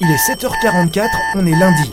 Il 0.00 0.08
est 0.12 0.14
7h44, 0.14 1.08
on 1.34 1.44
est 1.44 1.58
lundi. 1.58 1.92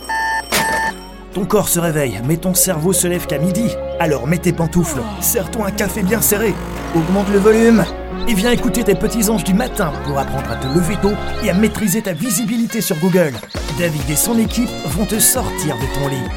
Ton 1.34 1.44
corps 1.46 1.68
se 1.68 1.80
réveille, 1.80 2.22
mais 2.28 2.38
ton 2.38 2.54
cerveau 2.54 2.94
se 2.94 3.08
lève 3.08 3.26
qu'à 3.26 3.40
midi. 3.40 3.72
Alors 4.00 4.28
mets 4.28 4.38
tes 4.38 4.54
pantoufles, 4.54 5.02
serre-toi 5.22 5.66
un 5.68 5.72
café 5.72 6.04
bien 6.04 6.22
serré, 6.22 6.54
augmente 6.96 7.30
le 7.30 7.40
volume 7.40 7.84
et 8.28 8.36
viens 8.36 8.52
écouter 8.52 8.84
tes 8.84 8.94
petits 8.94 9.28
anges 9.32 9.44
du 9.44 9.56
matin 9.56 9.92
pour 10.06 10.20
apprendre 10.20 10.52
à 10.52 10.56
te 10.56 10.68
lever 10.68 10.98
tôt 11.02 11.14
et 11.44 11.50
à 11.50 11.56
maîtriser 11.56 12.04
ta 12.04 12.14
visibilité 12.14 12.80
sur 12.80 12.96
Google. 12.98 13.34
David 13.80 14.08
et 14.08 14.16
son 14.16 14.38
équipe 14.38 14.70
vont 14.90 15.06
te 15.06 15.18
sortir 15.18 15.76
de 15.76 16.00
ton 16.00 16.08
lit. 16.08 16.30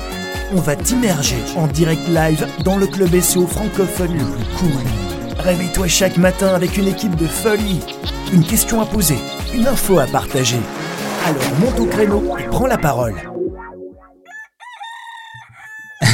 On 0.55 0.61
va 0.63 0.75
t'immerger 0.75 1.37
en 1.57 1.67
direct 1.67 2.09
live 2.09 2.47
dans 2.65 2.79
le 2.79 2.87
club 2.87 3.15
SEO 3.21 3.47
francophone 3.47 4.17
le 4.17 4.25
plus 4.25 4.57
cool. 4.57 5.39
Réveille-toi 5.41 5.87
chaque 5.87 6.17
matin 6.17 6.55
avec 6.55 6.79
une 6.79 6.89
équipe 6.89 7.15
de 7.17 7.27
folie. 7.27 7.81
Une 8.33 8.45
question 8.45 8.81
à 8.81 8.87
poser, 8.87 9.19
une 9.55 9.67
info 9.67 9.99
à 9.99 10.07
partager. 10.07 10.61
Alors 11.25 11.55
monte 11.61 11.81
au 11.81 11.87
créneau 11.87 12.37
et 12.39 12.45
prends 12.45 12.67
la 12.67 12.79
parole. 12.79 13.15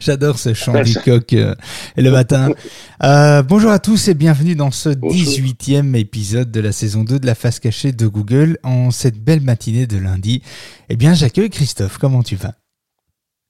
J'adore 0.00 0.38
ce 0.38 0.54
chant 0.54 0.82
du 0.82 0.94
coq 0.94 1.32
euh, 1.32 1.54
le 1.96 2.10
matin. 2.10 2.50
Euh, 3.02 3.42
bonjour 3.42 3.70
à 3.70 3.78
tous 3.78 4.08
et 4.08 4.14
bienvenue 4.14 4.54
dans 4.54 4.70
ce 4.70 4.88
18e 4.88 5.94
épisode 5.96 6.50
de 6.50 6.60
la 6.60 6.72
saison 6.72 7.04
2 7.04 7.18
de 7.18 7.26
la 7.26 7.34
face 7.34 7.60
cachée 7.60 7.92
de 7.92 8.06
Google 8.06 8.58
en 8.62 8.90
cette 8.90 9.18
belle 9.18 9.42
matinée 9.42 9.86
de 9.86 9.98
lundi. 9.98 10.42
Eh 10.88 10.96
bien, 10.96 11.14
j'accueille 11.14 11.50
Christophe. 11.50 11.98
Comment 11.98 12.22
tu 12.22 12.36
vas? 12.36 12.54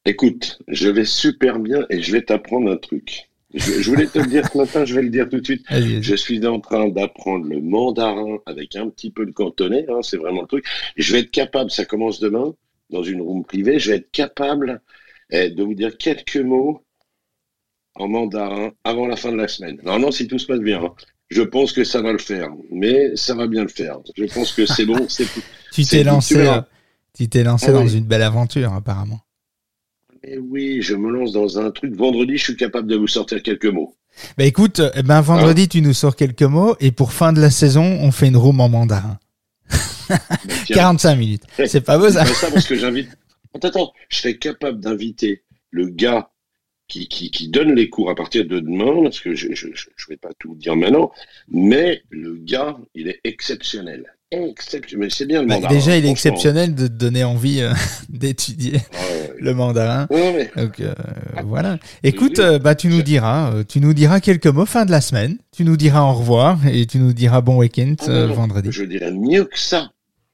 Écoute, 0.05 0.59
je 0.69 0.89
vais 0.89 1.05
super 1.05 1.59
bien 1.59 1.87
et 1.89 2.03
je 2.03 2.13
vais 2.13 2.23
t'apprendre 2.23 2.71
un 2.71 2.77
truc. 2.77 3.29
Je, 3.55 3.91
voulais 3.91 4.07
te 4.07 4.19
le 4.19 4.27
dire 4.27 4.49
ce 4.51 4.57
matin, 4.57 4.85
je 4.85 4.95
vais 4.95 5.03
le 5.03 5.11
dire 5.11 5.29
tout 5.29 5.41
de 5.41 5.45
suite. 5.45 5.65
Je 5.71 6.15
suis 6.15 6.45
en 6.47 6.61
train 6.61 6.89
d'apprendre 6.89 7.47
le 7.47 7.61
mandarin 7.61 8.39
avec 8.47 8.77
un 8.77 8.89
petit 8.89 9.11
peu 9.11 9.27
de 9.27 9.33
cantonais, 9.33 9.87
hein, 9.89 10.01
c'est 10.03 10.17
vraiment 10.17 10.43
le 10.43 10.47
truc. 10.47 10.65
je 10.97 11.13
vais 11.13 11.21
être 11.21 11.31
capable, 11.31 11.71
ça 11.71 11.85
commence 11.85 12.21
demain, 12.21 12.55
dans 12.91 13.03
une 13.03 13.21
room 13.21 13.45
privée, 13.45 13.79
je 13.79 13.91
vais 13.91 13.97
être 13.99 14.11
capable 14.11 14.81
eh, 15.31 15.51
de 15.51 15.63
vous 15.63 15.75
dire 15.75 15.97
quelques 15.97 16.37
mots 16.37 16.83
en 17.95 18.09
mandarin 18.09 18.73
avant 18.85 19.07
la 19.07 19.17
fin 19.17 19.33
de 19.33 19.37
la 19.37 19.49
semaine. 19.49 19.79
non, 19.85 20.11
si 20.11 20.27
tout 20.27 20.39
se 20.39 20.47
passe 20.47 20.61
bien, 20.61 20.83
hein. 20.83 20.95
je 21.29 21.43
pense 21.43 21.73
que 21.73 21.85
ça 21.85 22.01
va 22.01 22.13
le 22.13 22.19
faire, 22.19 22.51
mais 22.71 23.17
ça 23.17 23.35
va 23.35 23.47
bien 23.47 23.63
le 23.63 23.69
faire. 23.69 23.99
Je 24.17 24.25
pense 24.33 24.53
que 24.53 24.67
c'est 24.67 24.87
bon. 24.87 25.07
tu 25.73 25.85
t'es 25.85 26.05
lancé, 26.05 26.49
tu 27.15 27.29
t'es 27.29 27.45
lancé 27.45 27.67
ah 27.69 27.73
dans 27.73 27.87
une 27.87 28.05
belle 28.05 28.23
aventure 28.23 28.73
apparemment. 28.73 29.21
Mais 30.25 30.39
oui, 30.39 30.83
je 30.83 30.95
me 30.95 31.11
lance 31.11 31.33
dans 31.33 31.59
un 31.59 31.71
truc. 31.71 31.95
Vendredi, 31.95 32.37
je 32.37 32.45
suis 32.45 32.57
capable 32.57 32.89
de 32.89 32.97
vous 32.97 33.09
sortir 33.09 33.43
quelques 33.43 33.67
mots. 33.67 33.97
Bah 34.37 34.45
écoute, 34.45 34.81
eh 34.95 35.03
ben 35.03 35.21
vendredi, 35.21 35.69
tu 35.69 35.81
nous 35.81 35.95
sors 35.95 36.17
quelques 36.17 36.43
mots 36.43 36.77
et 36.81 36.93
pour 36.93 37.13
fin 37.13 37.33
de 37.33 37.41
la 37.41 37.51
saison, 37.51 37.99
on 38.01 38.13
fait 38.13 38.29
une 38.29 38.37
room 38.37 38.61
en 38.61 38.69
mandarin. 38.69 39.19
45 40.67 41.17
minutes. 41.17 41.43
C'est 41.67 41.81
pas 41.81 41.99
beau 41.99 42.11
ça. 42.11 42.25
ça 42.27 42.51
parce 42.51 42.67
que 42.67 42.77
j'invite. 42.77 43.09
Attends, 43.63 43.93
je 44.09 44.19
serais 44.19 44.37
capable 44.37 44.81
d'inviter 44.81 45.43
le 45.71 45.87
gars 45.87 46.31
qui, 46.89 47.09
qui, 47.09 47.31
qui, 47.31 47.49
donne 47.49 47.75
les 47.75 47.89
cours 47.89 48.11
à 48.11 48.15
partir 48.15 48.45
de 48.45 48.61
demain, 48.61 49.03
parce 49.03 49.21
que 49.21 49.35
je 49.35 49.49
ne 49.49 49.73
vais 50.09 50.17
pas 50.17 50.33
tout 50.39 50.55
dire 50.55 50.77
maintenant, 50.77 51.11
mais 51.49 52.03
le 52.11 52.35
gars, 52.37 52.79
il 52.95 53.09
est 53.09 53.21
exceptionnel 53.25 54.15
mais 54.97 55.11
c'est 55.11 55.27
bien 55.27 55.43
le 55.43 55.49
bah, 55.49 55.55
mandarin. 55.55 55.75
Déjà, 55.75 55.97
il 55.97 56.07
est 56.07 56.11
exceptionnel 56.11 56.75
de 56.75 56.87
te 56.87 56.93
donner 56.93 57.25
envie 57.25 57.61
euh, 57.61 57.73
d'étudier 58.09 58.81
le 59.39 59.55
mandarin. 59.55 60.07
Donc 60.57 60.81
euh, 60.81 60.95
voilà. 61.45 61.79
Écoute, 62.03 62.39
euh, 62.39 62.59
bah 62.59 62.75
tu 62.75 62.89
nous 62.89 63.03
diras, 63.03 63.65
tu 63.69 63.81
nous 63.81 63.93
diras 63.93 64.21
quelques 64.21 64.47
mots 64.47 64.67
fin 64.67 64.85
de 64.85 64.91
la 64.91 65.01
semaine. 65.01 65.39
Tu 65.55 65.65
nous 65.65 65.77
diras 65.77 66.03
au 66.03 66.15
revoir 66.15 66.59
et 66.67 66.87
tu 66.87 66.99
nous 66.99 67.13
diras 67.13 67.41
bon 67.41 67.59
week-end 67.59 67.95
ah, 68.07 68.27
vendredi. 68.27 68.71
Je 68.73 68.85
dirais 68.85 69.13
mieux 69.13 69.45
que 69.45 69.59
ça. 69.59 69.91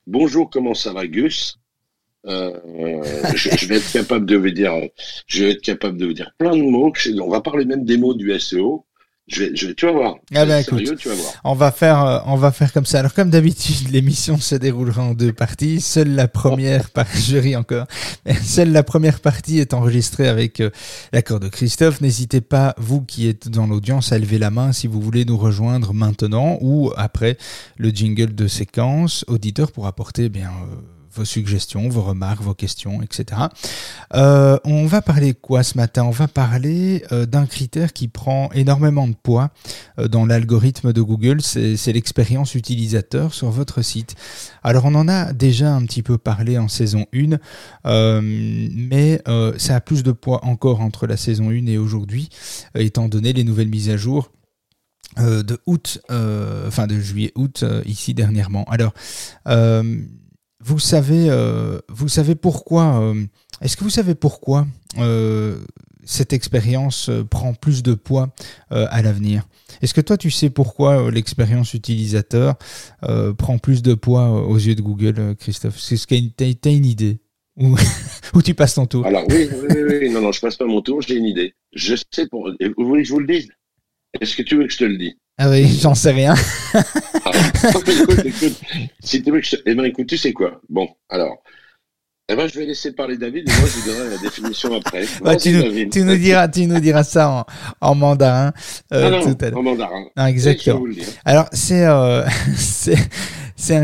Bonjour, 0.07 0.49
comment 0.51 0.75
ça 0.75 0.93
va, 0.93 1.07
Gus? 1.07 1.59
Je, 2.25 3.67
vais 3.67 3.77
être 3.77 3.93
capable 3.93 4.27
de 4.27 4.37
vous 4.37 4.51
dire, 4.51 4.73
je 5.27 5.45
vais 5.45 5.51
être 5.53 5.63
capable 5.63 5.97
de 5.97 6.07
vous 6.07 6.13
dire 6.13 6.33
plein 6.39 6.57
de 6.57 6.63
mots. 6.63 6.93
On 7.23 7.31
va 7.31 7.41
parler 7.41 7.65
même 7.65 7.85
des 7.85 7.97
mots 7.97 8.15
du 8.15 8.39
SEO. 8.39 8.85
Je 9.29 9.45
vais, 9.45 9.51
je 9.55 9.69
tu 9.69 9.87
vas 9.87 9.93
voir. 9.93 10.17
Ah 10.35 10.47
ben, 10.47 10.59
écoute, 10.59 10.97
tu 10.97 11.09
vas 11.09 11.15
voir. 11.15 11.33
On 11.45 11.55
va 11.55 11.71
faire, 11.71 12.03
euh, 12.03 12.19
on 12.27 12.37
va 12.37 12.51
faire 12.51 12.73
comme 12.73 12.87
ça. 12.87 12.99
Alors 13.01 13.13
comme 13.13 13.29
d'habitude, 13.29 13.89
l'émission 13.93 14.39
se 14.39 14.55
déroulera 14.55 15.03
en 15.03 15.15
deux 15.15 15.33
parties. 15.33 15.81
Seule 15.81 16.15
la 16.15 16.29
première 16.29 16.91
partie, 16.91 17.23
je 17.33 17.37
ris 17.37 17.57
encore, 17.57 17.87
seule 18.43 18.73
la 18.73 18.83
première 18.83 19.21
partie 19.21 19.59
est 19.59 19.75
enregistrée 19.75 20.29
avec 20.29 20.61
euh, 20.61 20.71
l'accord 21.13 21.41
de 21.41 21.49
Christophe. 21.49 22.01
N'hésitez 22.01 22.41
pas, 22.41 22.75
vous 22.79 23.03
qui 23.03 23.29
êtes 23.29 23.49
dans 23.49 23.67
l'audience, 23.67 24.13
à 24.13 24.19
lever 24.19 24.39
la 24.39 24.51
main 24.51 24.73
si 24.73 24.87
vous 24.87 25.01
voulez 25.01 25.27
nous 25.27 25.37
rejoindre 25.37 25.93
maintenant 25.93 26.59
ou 26.63 26.91
après 26.97 27.37
le 27.77 27.91
jingle 27.91 28.35
de 28.35 28.49
séquence 28.49 29.25
auditeur 29.29 29.73
pour 29.73 29.87
apporter 29.87 30.25
eh 30.25 30.29
bien. 30.31 30.49
Euh, 30.49 30.98
vos 31.19 31.25
suggestions, 31.25 31.89
vos 31.89 32.03
remarques, 32.03 32.41
vos 32.41 32.55
questions, 32.55 33.03
etc. 33.03 33.43
Euh, 34.15 34.57
on 34.65 34.87
va 34.87 35.03
parler 35.03 35.35
quoi 35.35 35.63
ce 35.65 35.77
matin? 35.77 36.05
On 36.05 36.11
va 36.11 36.29
parler 36.29 37.05
euh, 37.11 37.27
d'un 37.27 37.47
critère 37.47 37.93
qui 37.93 38.07
prend 38.07 38.51
énormément 38.53 39.09
de 39.09 39.15
poids 39.21 39.51
euh, 39.99 40.07
dans 40.07 40.25
l'algorithme 40.25 40.93
de 40.93 41.03
Google, 41.03 41.43
c'est 41.43 41.93
l'expérience 41.93 42.55
utilisateur 42.55 43.35
sur 43.35 43.51
votre 43.51 43.83
site. 43.83 44.15
Alors 44.63 44.85
on 44.85 44.95
en 44.95 45.09
a 45.09 45.33
déjà 45.33 45.75
un 45.75 45.85
petit 45.85 46.03
peu 46.03 46.19
parlé 46.19 46.57
en 46.57 46.69
saison 46.69 47.07
1, 47.13 47.39
mais 48.23 49.23
ça 49.57 49.77
a 49.77 49.81
plus 49.81 50.03
de 50.03 50.13
poids 50.13 50.45
encore 50.45 50.81
entre 50.81 51.07
la 51.07 51.17
saison 51.17 51.51
1 51.51 51.67
et 51.67 51.79
aujourd'hui, 51.79 52.29
étant 52.75 53.09
donné 53.09 53.33
les 53.33 53.45
nouvelles 53.45 53.69
mises 53.69 53.91
à 53.91 53.97
jour. 53.97 54.31
de 55.17 55.59
août, 55.67 56.01
enfin 56.09 56.87
de 56.87 57.01
juillet-août 57.01 57.65
ici 57.87 58.15
dernièrement. 58.15 58.65
Alors, 58.65 58.93
vous 60.61 60.79
savez, 60.79 61.29
euh, 61.31 61.79
vous 61.89 62.09
savez 62.09 62.35
pourquoi 62.35 63.01
euh, 63.01 63.25
Est-ce 63.61 63.77
que 63.77 63.85
vous 63.85 63.91
savez 63.91 64.15
pourquoi 64.15 64.67
euh, 64.99 65.59
cette 66.05 66.33
expérience 66.33 67.11
prend 67.31 67.55
plus 67.55 67.83
de 67.83 67.95
poids 67.95 68.31
à 68.71 69.03
l'avenir? 69.03 69.47
Est-ce 69.83 69.95
que 69.95 70.01
toi, 70.01 70.17
tu 70.17 70.31
sais 70.31 70.51
pourquoi 70.51 71.11
l'expérience 71.11 71.75
utilisateur 71.75 72.57
prend 73.37 73.59
plus 73.59 73.83
de 73.83 73.95
poids 73.95 74.31
aux 74.47 74.57
yeux 74.57 74.75
de 74.75 74.83
Google, 74.83 75.37
Christophe? 75.39 75.77
Est-ce 75.77 76.07
que 76.07 76.15
tu 76.15 76.69
as 76.69 76.73
une 76.73 76.87
idée? 76.87 77.21
Ou, 78.35 78.43
tu 78.43 78.55
passes 78.55 78.75
ton 78.75 78.87
tour? 78.87 79.05
Alors 79.05 79.25
oui, 79.29 79.49
oui, 79.51 79.77
oui, 80.01 80.11
non, 80.11 80.21
non, 80.21 80.31
je 80.31 80.41
passe 80.41 80.57
pas 80.57 80.65
mon 80.65 80.81
tour, 80.81 81.03
j'ai 81.03 81.17
une 81.17 81.25
idée. 81.25 81.55
Je 81.75 81.97
sais 82.13 82.29
pour. 82.29 82.49
Vous 82.77 82.87
voulez 82.87 83.03
que 83.03 83.09
je 83.09 83.13
vous 83.13 83.19
le 83.19 83.27
dise 83.27 83.49
Est-ce 84.21 84.37
que 84.37 84.43
tu 84.43 84.57
veux 84.57 84.67
que 84.67 84.73
je 84.73 84.79
te 84.79 84.85
le 84.85 84.97
dise? 84.97 85.15
Ah 85.39 85.51
oui, 85.51 85.67
j'en 85.81 85.95
sais 85.95 86.13
rien. 86.13 86.35
ah, 86.75 87.31
écoute, 87.69 88.25
écoute, 88.25 88.61
si 89.01 89.23
tu 89.23 89.31
veux 89.31 89.41
que 89.41 89.47
je... 89.47 89.57
Eh 89.67 89.75
bien, 89.75 89.85
écoute, 89.85 90.07
tu 90.07 90.17
sais 90.17 90.33
quoi? 90.33 90.61
Bon, 90.69 90.89
alors, 91.09 91.43
eh 92.31 92.37
ben, 92.37 92.47
je 92.47 92.59
vais 92.59 92.67
laisser 92.67 92.93
parler 92.93 93.17
David 93.17 93.49
et 93.49 93.53
moi, 93.59 93.69
je 93.69 93.91
donnerai 93.91 94.11
la 94.11 94.19
définition 94.19 94.75
après. 94.75 95.07
Bah, 95.23 95.37
tu, 95.37 95.51
nous, 95.51 95.89
tu, 95.89 96.03
nous, 96.03 96.17
diras, 96.17 96.47
tu 96.49 96.67
nous 96.67 96.79
diras 96.79 97.03
ça 97.03 97.31
en, 97.31 97.47
en 97.81 97.95
mandarin 97.95 98.53
euh, 98.93 99.09
non, 99.09 99.21
non, 99.21 99.35
tout 99.35 99.45
à. 99.45 99.57
En 99.57 99.63
mandarin. 99.63 100.05
Ah, 100.15 100.29
exactement. 100.29 100.85
Alors, 101.25 101.49
c'est, 101.53 101.87
euh, 101.87 102.23
c'est, 103.61 103.75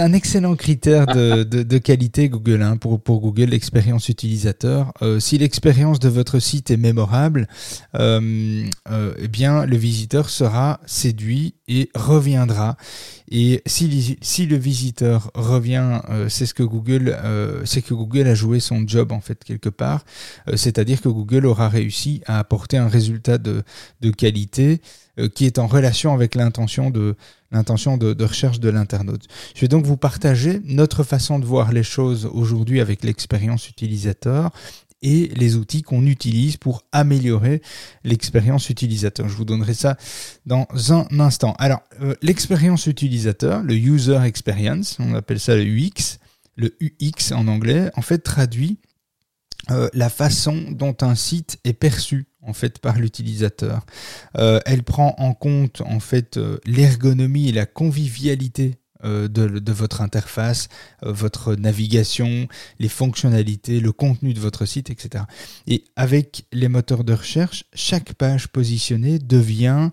un, 0.00 0.12
excellent 0.14 0.56
critère 0.56 1.04
de, 1.06 1.78
qualité 1.78 2.30
Google 2.30 2.62
hein, 2.62 2.78
pour, 2.78 3.20
Google, 3.20 3.50
l'expérience 3.50 4.08
utilisateur. 4.08 4.94
Euh, 5.02 5.20
si 5.20 5.36
l'expérience 5.36 5.98
de 5.98 6.08
votre 6.08 6.38
site 6.38 6.70
est 6.70 6.78
mémorable, 6.78 7.46
euh, 7.94 8.64
euh, 8.90 9.14
eh 9.18 9.28
bien 9.28 9.66
le 9.66 9.76
visiteur 9.76 10.30
sera 10.30 10.80
séduit 10.86 11.54
et 11.68 11.90
reviendra. 11.94 12.78
Et 13.30 13.62
si, 13.66 14.46
le 14.46 14.56
visiteur 14.56 15.30
revient, 15.34 16.00
c'est 16.28 16.46
ce 16.46 16.54
que 16.54 16.62
Google, 16.62 17.14
c'est 17.66 17.82
que 17.82 17.92
Google 17.92 18.26
a 18.28 18.34
joué 18.34 18.58
son 18.58 18.88
job 18.88 19.12
en 19.12 19.20
fait 19.20 19.44
quelque 19.44 19.68
part. 19.68 20.06
C'est-à-dire 20.54 21.02
que 21.02 21.10
Google 21.10 21.44
aura 21.44 21.68
réussi 21.68 22.22
à 22.24 22.38
apporter 22.38 22.78
un 22.78 22.88
résultat 22.88 23.36
de 23.36 23.62
qualité 24.16 24.80
qui 25.34 25.46
est 25.46 25.58
en 25.58 25.66
relation 25.66 26.14
avec 26.14 26.34
l'intention 26.34 26.90
de, 26.90 27.16
l'intention 27.50 27.96
de, 27.96 28.22
recherche 28.22 28.60
de 28.60 28.68
l'internaute. 28.68 29.26
Je 29.54 29.60
vais 29.60 29.68
donc 29.68 29.84
vous 29.84 29.96
partager 29.96 30.60
notre 30.64 31.02
façon 31.02 31.38
de 31.38 31.44
voir 31.44 31.72
les 31.72 31.82
choses 31.82 32.26
aujourd'hui 32.32 32.80
avec 32.80 33.04
l'expérience 33.04 33.68
utilisateur 33.68 34.50
et 35.02 35.28
les 35.36 35.56
outils 35.56 35.82
qu'on 35.82 36.06
utilise 36.06 36.56
pour 36.56 36.84
améliorer 36.92 37.62
l'expérience 38.04 38.68
utilisateur. 38.68 39.28
Je 39.28 39.36
vous 39.36 39.44
donnerai 39.44 39.74
ça 39.74 39.96
dans 40.44 40.66
un 40.90 41.06
instant. 41.20 41.54
Alors, 41.58 41.80
euh, 42.02 42.14
l'expérience 42.20 42.86
utilisateur, 42.86 43.62
le 43.62 43.74
user 43.74 44.18
experience, 44.24 44.96
on 44.98 45.14
appelle 45.14 45.38
ça 45.38 45.54
le 45.54 45.64
UX, 45.64 46.18
le 46.56 46.76
UX 46.80 47.32
en 47.32 47.46
anglais, 47.46 47.90
en 47.94 48.02
fait 48.02 48.18
traduit 48.18 48.78
euh, 49.70 49.88
la 49.92 50.08
façon 50.08 50.64
dont 50.70 50.96
un 51.02 51.14
site 51.14 51.58
est 51.64 51.74
perçu 51.74 52.26
en 52.48 52.52
fait 52.52 52.78
par 52.78 52.98
l'utilisateur. 52.98 53.84
Euh, 54.36 54.60
elle 54.66 54.82
prend 54.82 55.14
en 55.18 55.34
compte 55.34 55.82
en 55.82 56.00
fait 56.00 56.36
euh, 56.36 56.58
l'ergonomie 56.64 57.48
et 57.48 57.52
la 57.52 57.66
convivialité 57.66 58.76
de, 59.04 59.28
de, 59.28 59.72
votre 59.72 60.00
interface, 60.00 60.68
votre 61.02 61.54
navigation, 61.54 62.48
les 62.80 62.88
fonctionnalités, 62.88 63.78
le 63.78 63.92
contenu 63.92 64.34
de 64.34 64.40
votre 64.40 64.64
site, 64.64 64.90
etc. 64.90 65.22
Et 65.68 65.84
avec 65.94 66.46
les 66.52 66.66
moteurs 66.66 67.04
de 67.04 67.12
recherche, 67.12 67.62
chaque 67.74 68.14
page 68.14 68.48
positionnée 68.48 69.20
devient 69.20 69.90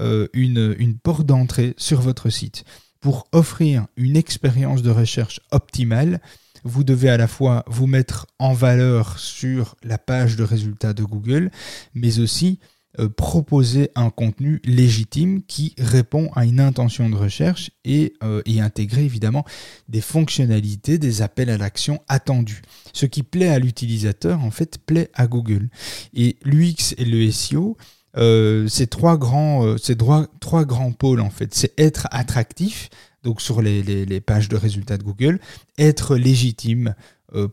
une 0.00 0.98
porte 1.02 1.26
d'entrée 1.26 1.74
sur 1.76 2.00
votre 2.00 2.30
site. 2.30 2.64
pour 3.00 3.28
offrir 3.32 3.86
une 3.96 4.16
expérience 4.16 4.80
de 4.80 4.90
recherche 4.90 5.40
optimale, 5.50 6.18
vous 6.66 6.84
devez 6.84 7.08
à 7.08 7.16
la 7.16 7.28
fois 7.28 7.64
vous 7.68 7.86
mettre 7.86 8.26
en 8.38 8.52
valeur 8.52 9.18
sur 9.18 9.76
la 9.82 9.98
page 9.98 10.36
de 10.36 10.42
résultats 10.42 10.92
de 10.92 11.04
Google, 11.04 11.50
mais 11.94 12.18
aussi 12.18 12.58
euh, 12.98 13.08
proposer 13.08 13.90
un 13.94 14.10
contenu 14.10 14.60
légitime 14.64 15.42
qui 15.42 15.74
répond 15.78 16.30
à 16.34 16.46
une 16.46 16.60
intention 16.60 17.10
de 17.10 17.14
recherche 17.14 17.70
et, 17.84 18.14
euh, 18.22 18.40
et 18.46 18.60
intégrer 18.60 19.04
évidemment 19.04 19.44
des 19.88 20.00
fonctionnalités, 20.00 20.98
des 20.98 21.20
appels 21.20 21.50
à 21.50 21.58
l'action 21.58 22.00
attendus. 22.08 22.62
Ce 22.94 23.04
qui 23.04 23.22
plaît 23.22 23.48
à 23.48 23.58
l'utilisateur, 23.58 24.42
en 24.42 24.50
fait, 24.50 24.78
plaît 24.78 25.10
à 25.14 25.26
Google. 25.26 25.68
Et 26.14 26.36
l'UX 26.42 26.94
et 26.96 27.04
le 27.04 27.30
SEO, 27.30 27.76
euh, 28.16 28.66
c'est 28.68 28.86
trois 28.86 29.18
trois, 29.18 30.26
trois 30.40 30.64
grands 30.64 30.92
pôles 30.92 31.20
en 31.20 31.30
fait. 31.30 31.54
C'est 31.54 31.78
être 31.78 32.08
attractif, 32.10 32.88
donc 33.26 33.42
sur 33.42 33.60
les, 33.60 33.82
les, 33.82 34.20
pages 34.20 34.48
de 34.48 34.56
résultats 34.56 34.96
de 34.96 35.02
Google, 35.02 35.40
être 35.76 36.16
légitime 36.16 36.94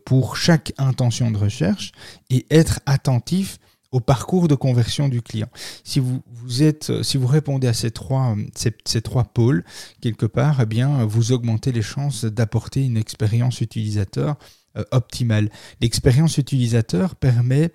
pour 0.06 0.36
chaque 0.36 0.72
intention 0.78 1.30
de 1.30 1.36
recherche 1.36 1.92
et 2.30 2.46
être 2.48 2.80
attentif 2.86 3.58
au 3.94 4.00
parcours 4.00 4.48
de 4.48 4.56
conversion 4.56 5.08
du 5.08 5.22
client. 5.22 5.46
Si 5.84 6.00
vous, 6.00 6.20
vous 6.26 6.64
êtes, 6.64 6.90
euh, 6.90 7.02
si 7.04 7.16
vous 7.16 7.28
répondez 7.28 7.68
à 7.68 7.72
ces 7.72 7.92
trois, 7.92 8.34
euh, 8.36 8.70
ces, 8.84 9.02
trois 9.02 9.22
pôles, 9.22 9.64
quelque 10.00 10.26
part, 10.26 10.60
eh 10.60 10.66
bien, 10.66 11.04
vous 11.04 11.30
augmentez 11.30 11.70
les 11.70 11.80
chances 11.80 12.24
d'apporter 12.24 12.84
une 12.84 12.96
expérience 12.96 13.60
utilisateur 13.60 14.34
euh, 14.76 14.82
optimale. 14.90 15.48
L'expérience 15.80 16.36
utilisateur 16.38 17.14
permet 17.14 17.72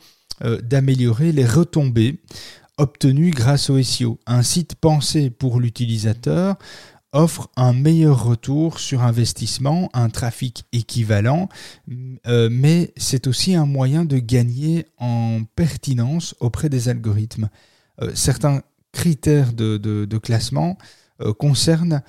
d'améliorer 0.63 1.33
les 1.33 1.45
retombées 1.45 2.21
obtenues 2.77 3.31
grâce 3.31 3.69
au 3.69 3.83
SEO. 3.83 4.19
Un 4.25 4.41
site 4.41 4.75
pensé 4.75 5.29
pour 5.29 5.59
l'utilisateur 5.59 6.55
offre 7.11 7.49
un 7.55 7.73
meilleur 7.73 8.23
retour 8.23 8.79
sur 8.79 9.01
investissement, 9.01 9.89
un 9.93 10.09
trafic 10.09 10.65
équivalent, 10.71 11.49
euh, 12.27 12.49
mais 12.51 12.93
c'est 12.97 13.27
aussi 13.27 13.55
un 13.55 13.65
moyen 13.65 14.05
de 14.05 14.19
gagner 14.19 14.85
en 14.97 15.41
pertinence 15.55 16.35
auprès 16.39 16.69
des 16.69 16.89
algorithmes. 16.89 17.49
Euh, 18.01 18.11
certains 18.13 18.61
critères 18.91 19.53
de, 19.53 20.17
classement 20.21 20.77
euh, 21.21 21.33
concernent 21.33 22.01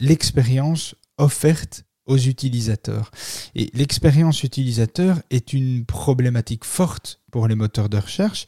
l'expérience 0.00 0.96
offerte 1.18 1.84
aux 2.06 2.18
utilisateurs. 2.18 3.12
Et 3.54 3.70
l'expérience 3.74 4.42
utilisateur 4.42 5.22
est 5.30 5.52
une 5.52 5.84
problématique 5.84 6.64
forte 6.64 7.20
pour 7.30 7.46
les 7.46 7.54
moteurs 7.54 7.88
de 7.88 7.96
recherche 7.96 8.46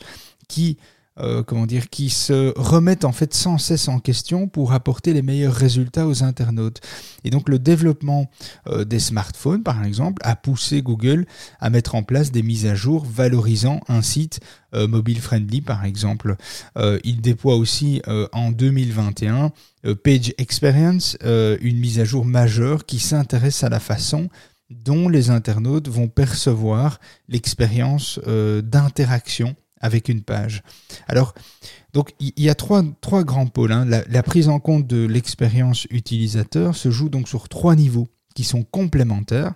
qui 0.49 0.77
euh, 1.21 1.43
comment 1.43 1.67
dire, 1.67 1.91
qui 1.91 2.11
se 2.11 2.53
remettent 2.57 3.05
en 3.05 3.13
fait 3.13 3.35
sans 3.35 3.59
cesse 3.59 3.89
en 3.89 3.99
question 3.99 4.47
pour 4.47 4.73
apporter 4.73 5.13
les 5.13 5.23
meilleurs 5.23 5.55
résultats 5.55 6.07
aux 6.07 6.23
internautes. 6.23 6.81
Et 7.25 7.31
donc 7.31 7.49
le 7.49 7.59
développement 7.59 8.31
euh, 8.69 8.85
des 8.85 9.01
smartphones, 9.01 9.63
par 9.63 9.85
exemple, 9.85 10.23
a 10.25 10.37
poussé 10.37 10.81
Google 10.81 11.27
à 11.61 11.71
mettre 11.71 11.97
en 11.97 12.03
place 12.03 12.31
des 12.31 12.43
mises 12.43 12.67
à 12.67 12.75
jour 12.75 13.05
valorisant 13.05 13.81
un 13.89 14.03
site 14.03 14.41
euh, 14.75 14.87
mobile 14.87 15.21
friendly, 15.21 15.61
par 15.61 15.85
exemple. 15.85 16.37
il 17.05 17.21
déploie 17.21 17.57
aussi 17.57 18.03
en 18.33 18.51
2021 18.51 19.53
Page 20.05 20.35
Experience, 20.39 21.17
une 21.25 21.79
mise 21.79 21.99
à 21.99 22.05
jour 22.05 22.25
majeure 22.25 22.85
qui 22.87 22.99
s'intéresse 22.99 23.65
à 23.65 23.69
la 23.69 23.81
façon 23.81 24.29
dont 24.71 25.09
les 25.09 25.31
internautes 25.31 25.89
vont 25.89 26.09
percevoir 26.09 27.01
l'expérience 27.29 28.21
d'interaction 28.27 29.57
avec 29.81 30.09
une 30.09 30.23
page. 30.23 30.63
Alors, 31.07 31.35
donc 31.93 32.15
il 32.21 32.33
y 32.37 32.49
a 32.49 32.55
trois, 32.55 32.83
trois 33.01 33.25
grands 33.25 33.47
pôles. 33.47 33.73
Hein. 33.73 33.85
La, 33.85 34.23
prise 34.23 34.49
en 34.49 34.61
compte 34.61 34.87
de 34.87 35.07
l'expérience 35.07 35.87
utilisateur 35.91 36.77
se 36.77 36.91
joue 36.91 37.09
donc 37.09 37.29
sur 37.29 37.49
trois 37.49 37.75
niveaux 37.75 38.09
qui 38.35 38.45
sont 38.45 38.63
complémentaires, 38.63 39.55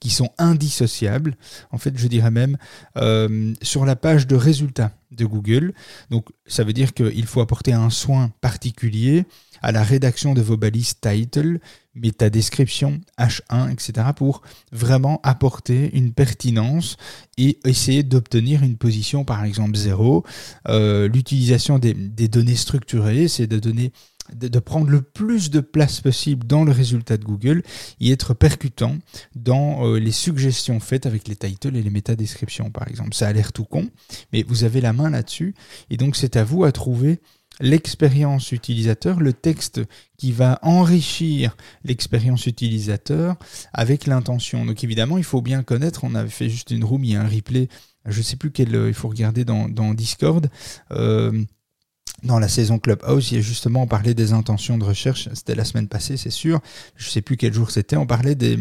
qui 0.00 0.10
sont 0.10 0.30
indissociables. 0.38 1.36
En 1.70 1.78
fait, 1.78 1.96
je 1.96 2.08
dirais 2.08 2.32
même 2.32 2.56
euh, 2.96 3.54
sur 3.62 3.84
la 3.86 3.94
page 3.94 4.26
de 4.26 4.34
résultats 4.34 4.90
de 5.12 5.24
Google. 5.24 5.72
Donc, 6.10 6.26
ça 6.46 6.64
veut 6.64 6.72
dire 6.72 6.94
qu'il 6.94 7.26
faut 7.26 7.40
apporter 7.40 7.72
un 7.72 7.90
soin 7.90 8.32
particulier 8.40 9.24
à 9.64 9.72
la 9.72 9.82
rédaction 9.82 10.34
de 10.34 10.42
vos 10.42 10.58
balises 10.58 11.00
title, 11.00 11.58
description 11.94 13.00
H1, 13.18 13.72
etc. 13.72 14.08
pour 14.14 14.42
vraiment 14.72 15.20
apporter 15.22 15.96
une 15.96 16.12
pertinence 16.12 16.98
et 17.38 17.58
essayer 17.64 18.02
d'obtenir 18.02 18.62
une 18.62 18.76
position 18.76 19.24
par 19.24 19.42
exemple 19.42 19.76
0. 19.76 20.22
Euh, 20.68 21.08
l'utilisation 21.08 21.78
des, 21.78 21.94
données 22.28 22.56
structurées, 22.56 23.26
c'est 23.26 23.46
de 23.46 23.58
donner 23.58 23.92
prendre 24.60 24.88
le 24.88 25.00
plus 25.00 25.50
de 25.50 25.60
place 25.60 26.00
possible 26.00 26.46
dans 26.46 26.64
le 26.64 26.72
résultat 26.72 27.16
de 27.16 27.24
Google 27.24 27.62
et 28.00 28.10
être 28.10 28.34
percutant 28.34 28.96
dans 29.34 29.86
euh, 29.86 29.98
les 29.98 30.12
suggestions 30.12 30.80
faites 30.80 31.06
avec 31.06 31.28
les 31.28 31.36
titles 31.36 31.76
et 31.76 31.82
les 31.82 31.90
métadescriptions 31.90 32.70
par 32.70 32.88
exemple. 32.88 33.14
Ça 33.14 33.28
a 33.28 33.32
l'air 33.32 33.52
tout 33.52 33.64
con, 33.64 33.88
mais 34.32 34.42
vous 34.42 34.64
avez 34.64 34.82
la 34.82 34.92
main 34.92 35.10
là-dessus 35.10 35.54
et 35.88 35.96
donc 35.96 36.16
c'est 36.16 36.36
à 36.36 36.44
vous 36.44 36.64
à 36.64 36.72
trouver 36.72 37.20
l'expérience 37.60 38.52
utilisateur, 38.52 39.20
le 39.20 39.32
texte 39.32 39.80
qui 40.16 40.32
va 40.32 40.58
enrichir 40.62 41.56
l'expérience 41.84 42.46
utilisateur 42.46 43.36
avec 43.72 44.06
l'intention. 44.06 44.64
Donc 44.64 44.82
évidemment, 44.84 45.18
il 45.18 45.24
faut 45.24 45.42
bien 45.42 45.62
connaître, 45.62 46.04
on 46.04 46.14
avait 46.14 46.28
fait 46.28 46.48
juste 46.48 46.70
une 46.70 46.84
room, 46.84 47.04
il 47.04 47.12
y 47.12 47.16
a 47.16 47.22
un 47.22 47.28
replay, 47.28 47.68
je 48.06 48.18
ne 48.18 48.22
sais 48.24 48.36
plus 48.36 48.50
quel, 48.50 48.74
il 48.74 48.94
faut 48.94 49.08
regarder 49.08 49.44
dans, 49.44 49.94
Discord. 49.94 50.48
Euh, 50.90 51.32
dans 52.22 52.38
la 52.38 52.48
saison 52.48 52.78
Clubhouse, 52.78 53.32
il 53.32 53.34
y 53.36 53.38
a 53.38 53.42
justement, 53.42 53.82
on 53.82 53.86
parlait 53.86 54.14
des 54.14 54.32
intentions 54.32 54.78
de 54.78 54.84
recherche, 54.84 55.28
c'était 55.34 55.54
la 55.54 55.64
semaine 55.64 55.88
passée, 55.88 56.16
c'est 56.16 56.30
sûr, 56.30 56.60
je 56.96 57.06
ne 57.06 57.10
sais 57.10 57.22
plus 57.22 57.36
quel 57.36 57.52
jour 57.52 57.70
c'était, 57.70 57.96
on 57.96 58.06
parlait 58.06 58.34
des, 58.34 58.58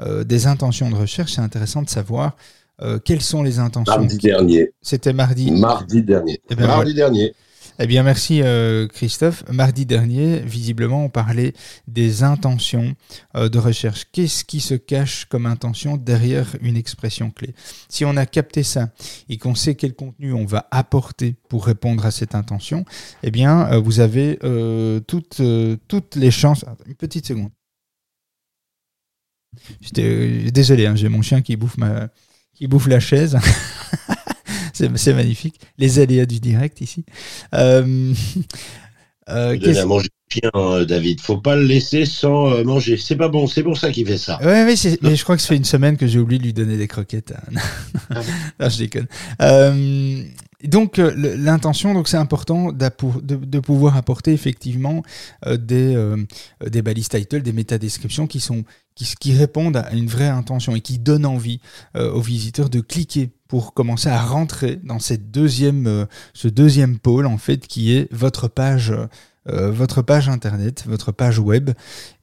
euh, 0.00 0.24
des 0.24 0.46
intentions 0.46 0.88
de 0.88 0.94
recherche, 0.94 1.34
c'est 1.34 1.42
intéressant 1.42 1.82
de 1.82 1.90
savoir 1.90 2.36
euh, 2.82 2.98
quelles 2.98 3.20
sont 3.20 3.42
les 3.42 3.58
intentions. 3.58 4.00
Mardi 4.00 4.16
dernier. 4.16 4.70
C'était 4.80 5.12
mardi. 5.12 5.50
Mardi 5.50 6.02
dernier. 6.02 6.40
Eh 6.50 6.54
ben, 6.54 6.66
mardi 6.66 6.94
dernier. 6.94 7.34
Eh 7.78 7.86
bien, 7.86 8.02
merci 8.02 8.40
euh, 8.42 8.86
Christophe. 8.86 9.44
Mardi 9.50 9.86
dernier, 9.86 10.40
visiblement, 10.40 11.04
on 11.04 11.08
parlait 11.08 11.54
des 11.88 12.22
intentions 12.22 12.94
euh, 13.36 13.48
de 13.48 13.58
recherche. 13.58 14.04
Qu'est-ce 14.12 14.44
qui 14.44 14.60
se 14.60 14.74
cache 14.74 15.24
comme 15.26 15.46
intention 15.46 15.96
derrière 15.96 16.56
une 16.60 16.76
expression 16.76 17.30
clé? 17.30 17.54
Si 17.88 18.04
on 18.04 18.16
a 18.16 18.26
capté 18.26 18.62
ça 18.62 18.90
et 19.28 19.38
qu'on 19.38 19.54
sait 19.54 19.74
quel 19.74 19.94
contenu 19.94 20.32
on 20.32 20.44
va 20.44 20.68
apporter 20.70 21.34
pour 21.48 21.66
répondre 21.66 22.06
à 22.06 22.10
cette 22.10 22.34
intention, 22.34 22.84
eh 23.22 23.30
bien, 23.30 23.70
euh, 23.72 23.78
vous 23.78 24.00
avez 24.00 24.38
toutes, 25.06 25.42
toutes 25.88 26.16
les 26.16 26.30
chances. 26.30 26.64
une 26.86 26.94
petite 26.94 27.26
seconde. 27.26 27.50
Désolé, 29.92 30.86
hein, 30.86 30.96
j'ai 30.96 31.08
mon 31.08 31.22
chien 31.22 31.42
qui 31.42 31.56
bouffe 31.56 31.76
ma 31.76 32.08
qui 32.54 32.66
bouffe 32.68 32.86
la 32.86 33.00
chaise. 33.00 33.38
c'est 34.74 35.14
magnifique. 35.14 35.60
Les 35.78 35.98
aléas 35.98 36.26
du 36.26 36.40
direct 36.40 36.80
ici. 36.80 37.04
Euh, 37.54 38.12
euh, 39.28 39.56
Donne 39.56 39.76
à 39.76 39.86
manger 39.86 40.08
bien, 40.30 40.50
euh, 40.54 40.84
David. 40.84 41.20
Faut 41.20 41.38
pas 41.38 41.56
le 41.56 41.64
laisser 41.64 42.04
sans 42.04 42.50
euh, 42.50 42.64
manger. 42.64 42.96
C'est 42.96 43.16
pas 43.16 43.28
bon. 43.28 43.46
C'est 43.46 43.62
pour 43.62 43.78
ça 43.78 43.90
qu'il 43.90 44.06
fait 44.06 44.18
ça. 44.18 44.38
Ouais, 44.40 44.64
ouais, 44.64 44.74
mais 45.02 45.16
je 45.16 45.22
crois 45.22 45.36
que 45.36 45.42
ça 45.42 45.48
fait 45.48 45.56
une 45.56 45.64
semaine 45.64 45.96
que 45.96 46.06
j'ai 46.06 46.18
oublié 46.18 46.38
de 46.38 46.44
lui 46.44 46.52
donner 46.52 46.76
des 46.76 46.88
croquettes. 46.88 47.34
Ah 48.10 48.20
non, 48.60 48.68
je 48.68 48.78
déconne. 48.78 49.06
Euh, 49.40 50.22
donc 50.62 50.98
l'intention, 50.98 51.94
donc 51.94 52.06
c'est 52.06 52.16
important 52.16 52.70
de, 52.70 52.90
de, 53.20 53.58
pouvoir 53.58 53.96
apporter 53.96 54.32
effectivement 54.32 55.02
des, 55.46 56.14
des 56.64 56.82
balises 56.82 57.08
title, 57.08 57.42
des 57.42 57.52
métadescriptions 57.52 58.26
qui 58.26 58.40
sont 58.40 58.64
qui, 58.94 59.06
qui 59.18 59.32
répondent 59.32 59.76
à 59.76 59.92
une 59.92 60.06
vraie 60.06 60.28
intention 60.28 60.76
et 60.76 60.80
qui 60.80 60.98
donnent 60.98 61.26
envie 61.26 61.60
aux 61.94 62.20
visiteurs 62.20 62.68
de 62.68 62.80
cliquer 62.80 63.30
pour 63.54 63.72
commencer 63.72 64.08
à 64.08 64.20
rentrer 64.20 64.80
dans 64.82 64.98
cette 64.98 65.30
deuxième, 65.30 65.86
euh, 65.86 66.06
ce 66.32 66.48
deuxième 66.48 66.98
pôle 66.98 67.24
en 67.24 67.38
fait 67.38 67.68
qui 67.68 67.94
est 67.94 68.12
votre 68.12 68.48
page, 68.48 68.92
euh, 69.48 69.70
votre 69.70 70.02
page 70.02 70.28
internet, 70.28 70.84
votre 70.86 71.12
page 71.12 71.38
web. 71.38 71.70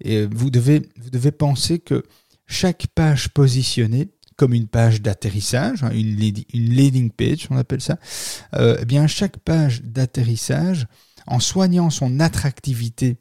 Et 0.02 0.26
vous 0.26 0.50
devez, 0.50 0.90
vous 0.98 1.10
devez 1.10 1.32
penser 1.32 1.80
que 1.80 2.04
chaque 2.48 2.88
page 2.96 3.30
positionnée 3.30 4.10
comme 4.38 4.54
une 4.54 4.68
page 4.68 5.02
d'atterrissage, 5.02 5.84
hein, 5.84 5.92
une, 5.92 6.16
leading 6.54 7.12
page, 7.12 7.48
on 7.52 7.58
appelle 7.58 7.82
ça, 7.82 7.98
euh, 8.56 8.78
eh 8.82 8.86
bien 8.86 9.06
chaque 9.06 9.38
page 9.38 9.84
d'atterrissage, 9.84 10.88
en 11.28 11.40
soignant 11.40 11.92
son 11.92 12.20
attractivité 12.20 13.18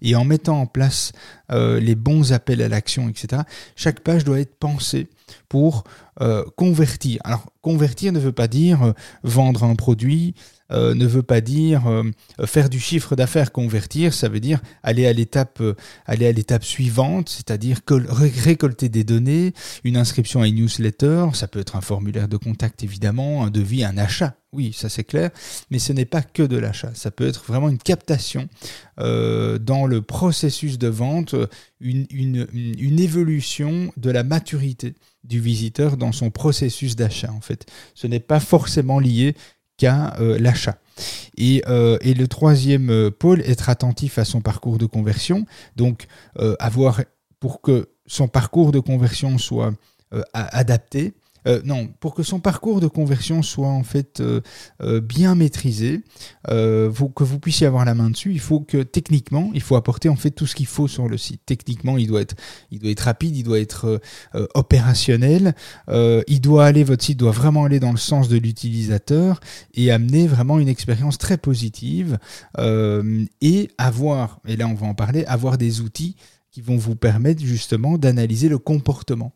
et 0.00 0.16
en 0.16 0.24
mettant 0.24 0.60
en 0.60 0.66
place 0.66 1.12
les 1.50 1.94
bons 1.94 2.32
appels 2.32 2.62
à 2.62 2.68
l'action, 2.68 3.10
etc., 3.10 3.42
chaque 3.76 4.00
page 4.00 4.24
doit 4.24 4.40
être 4.40 4.56
pensée 4.56 5.08
pour 5.52 5.84
convertir. 6.56 7.20
Alors, 7.24 7.44
convertir 7.60 8.12
ne 8.12 8.18
veut 8.18 8.32
pas 8.32 8.48
dire 8.48 8.94
vendre 9.22 9.64
un 9.64 9.74
produit, 9.74 10.34
euh, 10.72 10.94
ne 10.94 11.06
veut 11.06 11.22
pas 11.22 11.40
dire 11.40 11.86
euh, 11.86 12.10
faire 12.46 12.68
du 12.68 12.80
chiffre 12.80 13.14
d'affaires. 13.14 13.52
Convertir, 13.52 14.14
ça 14.14 14.28
veut 14.28 14.40
dire 14.40 14.60
aller 14.82 15.06
à 15.06 15.12
l'étape, 15.12 15.60
euh, 15.60 15.74
aller 16.06 16.26
à 16.26 16.32
l'étape 16.32 16.64
suivante, 16.64 17.28
c'est-à-dire 17.28 17.80
récolter 17.88 18.88
des 18.88 19.04
données, 19.04 19.52
une 19.84 19.96
inscription 19.96 20.40
à 20.40 20.48
une 20.48 20.56
newsletter, 20.56 21.26
ça 21.34 21.48
peut 21.48 21.60
être 21.60 21.76
un 21.76 21.80
formulaire 21.80 22.28
de 22.28 22.36
contact 22.36 22.82
évidemment, 22.82 23.44
un 23.44 23.50
devis, 23.50 23.84
un 23.84 23.98
achat. 23.98 24.34
Oui, 24.52 24.74
ça 24.74 24.90
c'est 24.90 25.04
clair, 25.04 25.30
mais 25.70 25.78
ce 25.78 25.94
n'est 25.94 26.04
pas 26.04 26.20
que 26.20 26.42
de 26.42 26.58
l'achat. 26.58 26.90
Ça 26.94 27.10
peut 27.10 27.26
être 27.26 27.42
vraiment 27.46 27.70
une 27.70 27.78
captation 27.78 28.48
dans 28.98 29.86
le 29.86 30.02
processus 30.02 30.78
de 30.78 30.88
vente, 30.88 31.34
une, 31.80 32.06
une, 32.10 33.00
évolution 33.00 33.90
de 33.96 34.10
la 34.10 34.24
maturité 34.24 34.94
du 35.24 35.40
visiteur 35.42 35.96
dans 35.96 36.12
son 36.12 36.30
processus 36.30 36.96
d'achat 36.96 37.30
en 37.32 37.40
fait. 37.40 37.66
Ce 37.94 38.06
n'est 38.06 38.20
pas 38.20 38.40
forcément 38.40 38.98
lié 38.98 39.34
qu'à 39.76 40.14
euh, 40.20 40.38
l'achat. 40.38 40.78
Et, 41.36 41.62
euh, 41.66 41.98
et, 42.02 42.14
le 42.14 42.28
troisième 42.28 42.90
euh, 42.90 43.10
pôle, 43.10 43.40
être 43.42 43.68
attentif 43.68 44.18
à 44.18 44.24
son 44.24 44.40
parcours 44.40 44.78
de 44.78 44.86
conversion, 44.86 45.46
donc 45.76 46.06
avoir 46.60 47.00
pour 47.40 47.60
que 47.60 47.88
son 48.06 48.28
parcours 48.28 48.72
de 48.72 48.78
conversion 48.78 49.38
soit 49.38 49.72
adapté, 50.32 51.14
euh, 51.46 51.60
non, 51.64 51.88
pour 52.00 52.14
que 52.14 52.22
son 52.22 52.40
parcours 52.40 52.80
de 52.80 52.86
conversion 52.86 53.42
soit 53.42 53.68
en 53.68 53.82
fait 53.82 54.20
euh, 54.20 54.40
euh, 54.82 55.00
bien 55.00 55.34
maîtrisé, 55.34 56.02
que 56.46 57.24
vous 57.24 57.38
puissiez 57.38 57.66
avoir 57.66 57.84
la 57.84 57.94
main 57.94 58.10
dessus, 58.10 58.32
il 58.32 58.40
faut 58.40 58.60
que 58.60 58.82
techniquement, 58.82 59.50
il 59.54 59.60
faut 59.60 59.76
apporter 59.76 60.08
en 60.08 60.16
fait 60.16 60.30
tout 60.30 60.46
ce 60.46 60.54
qu'il 60.54 60.66
faut 60.66 60.88
sur 60.88 61.08
le 61.08 61.16
site. 61.16 61.42
Techniquement, 61.46 61.98
il 61.98 62.06
doit 62.06 62.20
être, 62.20 62.34
il 62.70 62.78
doit 62.78 62.90
être 62.90 63.00
rapide, 63.00 63.36
il 63.36 63.42
doit 63.42 63.60
être 63.60 64.00
opérationnel, 64.54 65.54
il 65.90 66.40
doit 66.40 66.64
aller, 66.64 66.84
votre 66.84 67.04
site 67.04 67.18
doit 67.18 67.32
vraiment 67.32 67.64
aller 67.64 67.80
dans 67.80 67.92
le 67.92 67.98
sens 67.98 68.28
de 68.28 68.36
l'utilisateur 68.36 69.40
et 69.74 69.90
amener 69.90 70.26
vraiment 70.26 70.58
une 70.58 70.68
expérience 70.68 71.18
très 71.18 71.36
positive 71.36 72.18
et 72.58 73.70
avoir, 73.78 74.40
et 74.46 74.56
là 74.56 74.66
on 74.68 74.74
va 74.74 74.86
en 74.86 74.94
parler, 74.94 75.24
avoir 75.24 75.58
des 75.58 75.80
outils 75.80 76.16
qui 76.52 76.60
vont 76.60 76.76
vous 76.76 76.94
permettre 76.94 77.42
justement 77.42 77.96
d'analyser 77.96 78.50
le 78.50 78.58
comportement. 78.58 79.32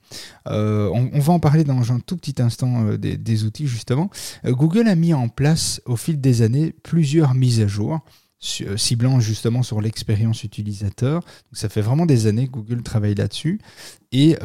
Euh, 0.49 0.91
on, 0.93 1.19
va 1.19 1.33
en 1.33 1.41
parler 1.41 1.65
dans 1.65 1.91
un 1.91 1.99
tout 1.99 2.17
petit 2.17 2.41
instant 2.43 2.87
euh, 2.87 2.99
des, 2.99 3.45
outils 3.45 3.67
justement. 3.67 4.11
Euh, 4.45 4.53
Google 4.53 4.87
a 4.87 4.95
mis 4.95 5.15
en 5.15 5.29
place 5.29 5.81
au 5.87 5.97
fil 5.97 6.21
des 6.21 6.43
années 6.43 6.75
plusieurs 6.83 7.35
mises 7.35 7.61
à 7.61 7.67
jour 7.67 8.01
ciblant 8.39 9.19
justement 9.19 9.63
sur 9.63 9.81
l'expérience 9.81 10.45
utilisateur. 10.45 11.25
ça 11.53 11.71
fait 11.71 11.81
vraiment 11.81 12.05
des 12.05 12.27
années 12.27 12.47
que 12.47 12.53
Google 12.53 12.83
travaille 12.83 13.15
là-dessus. 13.15 13.61
Et 14.13 14.37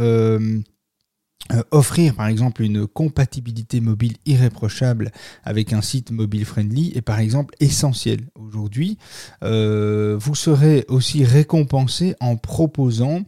offrir 1.72 2.16
par 2.16 2.28
exemple 2.28 2.64
une 2.64 2.88
compatibilité 2.88 3.82
mobile 3.82 4.16
irréprochable 4.26 5.12
avec 5.44 5.74
un 5.74 5.82
site 5.82 6.12
mobile 6.12 6.46
friendly 6.46 6.92
est 6.96 7.02
par 7.02 7.20
exemple 7.20 7.56
essentiel. 7.60 8.22
Aujourd'hui, 8.36 8.98
euh, 9.44 10.18
vous 10.20 10.36
serez 10.36 10.86
aussi 10.88 11.24
récompensé 11.24 12.16
en 12.20 12.38
proposant 12.38 13.22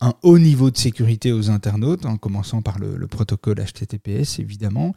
un 0.00 0.14
haut 0.22 0.38
niveau 0.38 0.70
de 0.70 0.76
sécurité 0.76 1.32
aux 1.32 1.50
internautes, 1.50 2.04
en 2.04 2.16
commençant 2.16 2.60
par 2.60 2.78
le, 2.78 3.06
protocole 3.06 3.56
HTTPS 3.56 4.38
évidemment, 4.38 4.94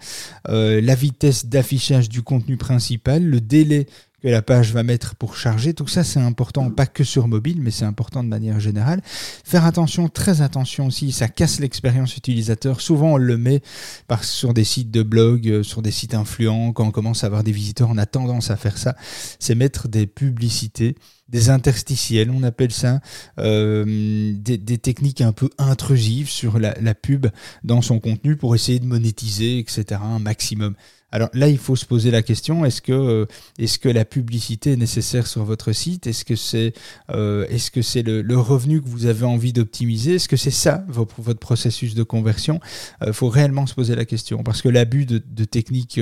euh, 0.50 0.82
la 0.82 0.96
vitesse 0.96 1.46
d'affichage 1.46 2.10
du 2.10 2.22
contenu 2.22 2.58
principal, 2.58 3.24
le 3.24 3.40
délai 3.40 3.88
que 4.22 4.28
la 4.28 4.42
page 4.42 4.74
va 4.74 4.84
mettre 4.84 5.16
pour 5.16 5.36
charger. 5.36 5.74
Tout 5.74 5.88
ça, 5.88 6.04
c'est 6.04 6.20
important, 6.20 6.70
pas 6.70 6.86
que 6.86 7.04
sur 7.04 7.28
mobile, 7.28 7.62
mais 7.62 7.72
c'est 7.72 7.86
important 7.86 8.24
de 8.24 8.30
manière 8.30 8.60
générale. 8.60 9.02
Faire 9.06 9.66
attention, 9.66 10.10
très 10.10 10.42
attention 10.42 10.88
aussi, 10.88 11.12
ça 11.12 11.28
casse 11.28 11.60
l'expérience 11.60 12.18
utilisateur. 12.18 12.82
Souvent, 12.82 13.14
on 13.14 13.18
le 13.18 13.38
met 13.38 13.62
sur 14.22 14.54
des 14.54 14.64
sites 14.64 14.92
de 14.92 15.04
blog, 15.04 15.48
euh, 15.48 15.64
sur 15.64 15.82
des 15.82 15.92
sites 15.92 16.14
influents. 16.14 16.74
Quand 16.74 16.86
on 16.86 16.92
commence 16.92 17.24
à 17.24 17.28
avoir 17.28 17.44
des 17.44 17.52
visiteurs, 17.52 17.90
on 17.92 17.98
a 17.98 18.06
tendance 18.06 18.52
à 18.52 18.58
faire 18.58 18.78
ça. 18.78 18.96
C'est 19.40 19.56
mettre 19.56 19.88
des 19.88 20.08
publicités 20.08 20.96
des 21.30 21.50
interstitiels, 21.50 22.32
on 22.32 22.44
appelle 22.44 22.72
ça, 22.72 23.00
euh, 23.40 24.34
des, 24.36 24.78
techniques 24.78 25.22
un 25.22 25.32
peu 25.32 25.50
intrusives 25.58 26.30
sur 26.30 26.60
la, 26.60 26.76
la, 26.82 26.96
pub 26.96 27.28
dans 27.64 27.82
son 27.82 28.00
contenu 28.00 28.36
pour 28.36 28.56
essayer 28.56 28.80
de 28.80 28.86
monétiser, 28.86 29.60
etc., 29.60 30.02
un 30.04 30.20
maximum. 30.20 30.76
Alors 31.12 31.30
là, 31.34 31.48
il 31.48 31.58
faut 31.58 31.76
se 31.76 31.86
poser 31.86 32.12
la 32.12 32.22
question 32.22 32.66
est-ce 32.66 32.82
que 32.82 32.92
euh, 32.92 33.26
est-ce 33.58 33.80
que 33.80 33.90
la 33.90 34.06
publicité 34.06 34.74
est 34.74 34.78
nécessaire 34.78 35.26
sur 35.28 35.44
votre 35.44 35.72
site? 35.72 36.08
Est-ce 36.08 36.24
que 36.24 36.36
c'est 36.36 36.74
euh, 37.10 37.48
est-ce 37.50 37.72
que 37.72 37.82
c'est 37.82 38.04
le, 38.04 38.38
revenu 38.38 38.82
que 38.82 38.88
vous 38.88 39.06
avez 39.08 39.26
envie 39.26 39.54
d'optimiser? 39.54 40.16
Est-ce 40.16 40.30
que 40.30 40.38
c'est 40.38 40.52
ça 40.52 40.86
votre, 40.88 41.34
processus 41.34 41.96
de 41.96 42.04
conversion? 42.04 42.60
Il 43.02 43.10
euh, 43.10 43.14
faut 43.14 43.30
réellement 43.30 43.66
se 43.66 43.74
poser 43.74 43.96
la 43.96 44.06
question 44.06 44.44
parce 44.44 44.62
que 44.62 44.70
l'abus 44.70 45.06
de, 45.06 45.22
de 45.26 45.46
techniques 45.46 46.00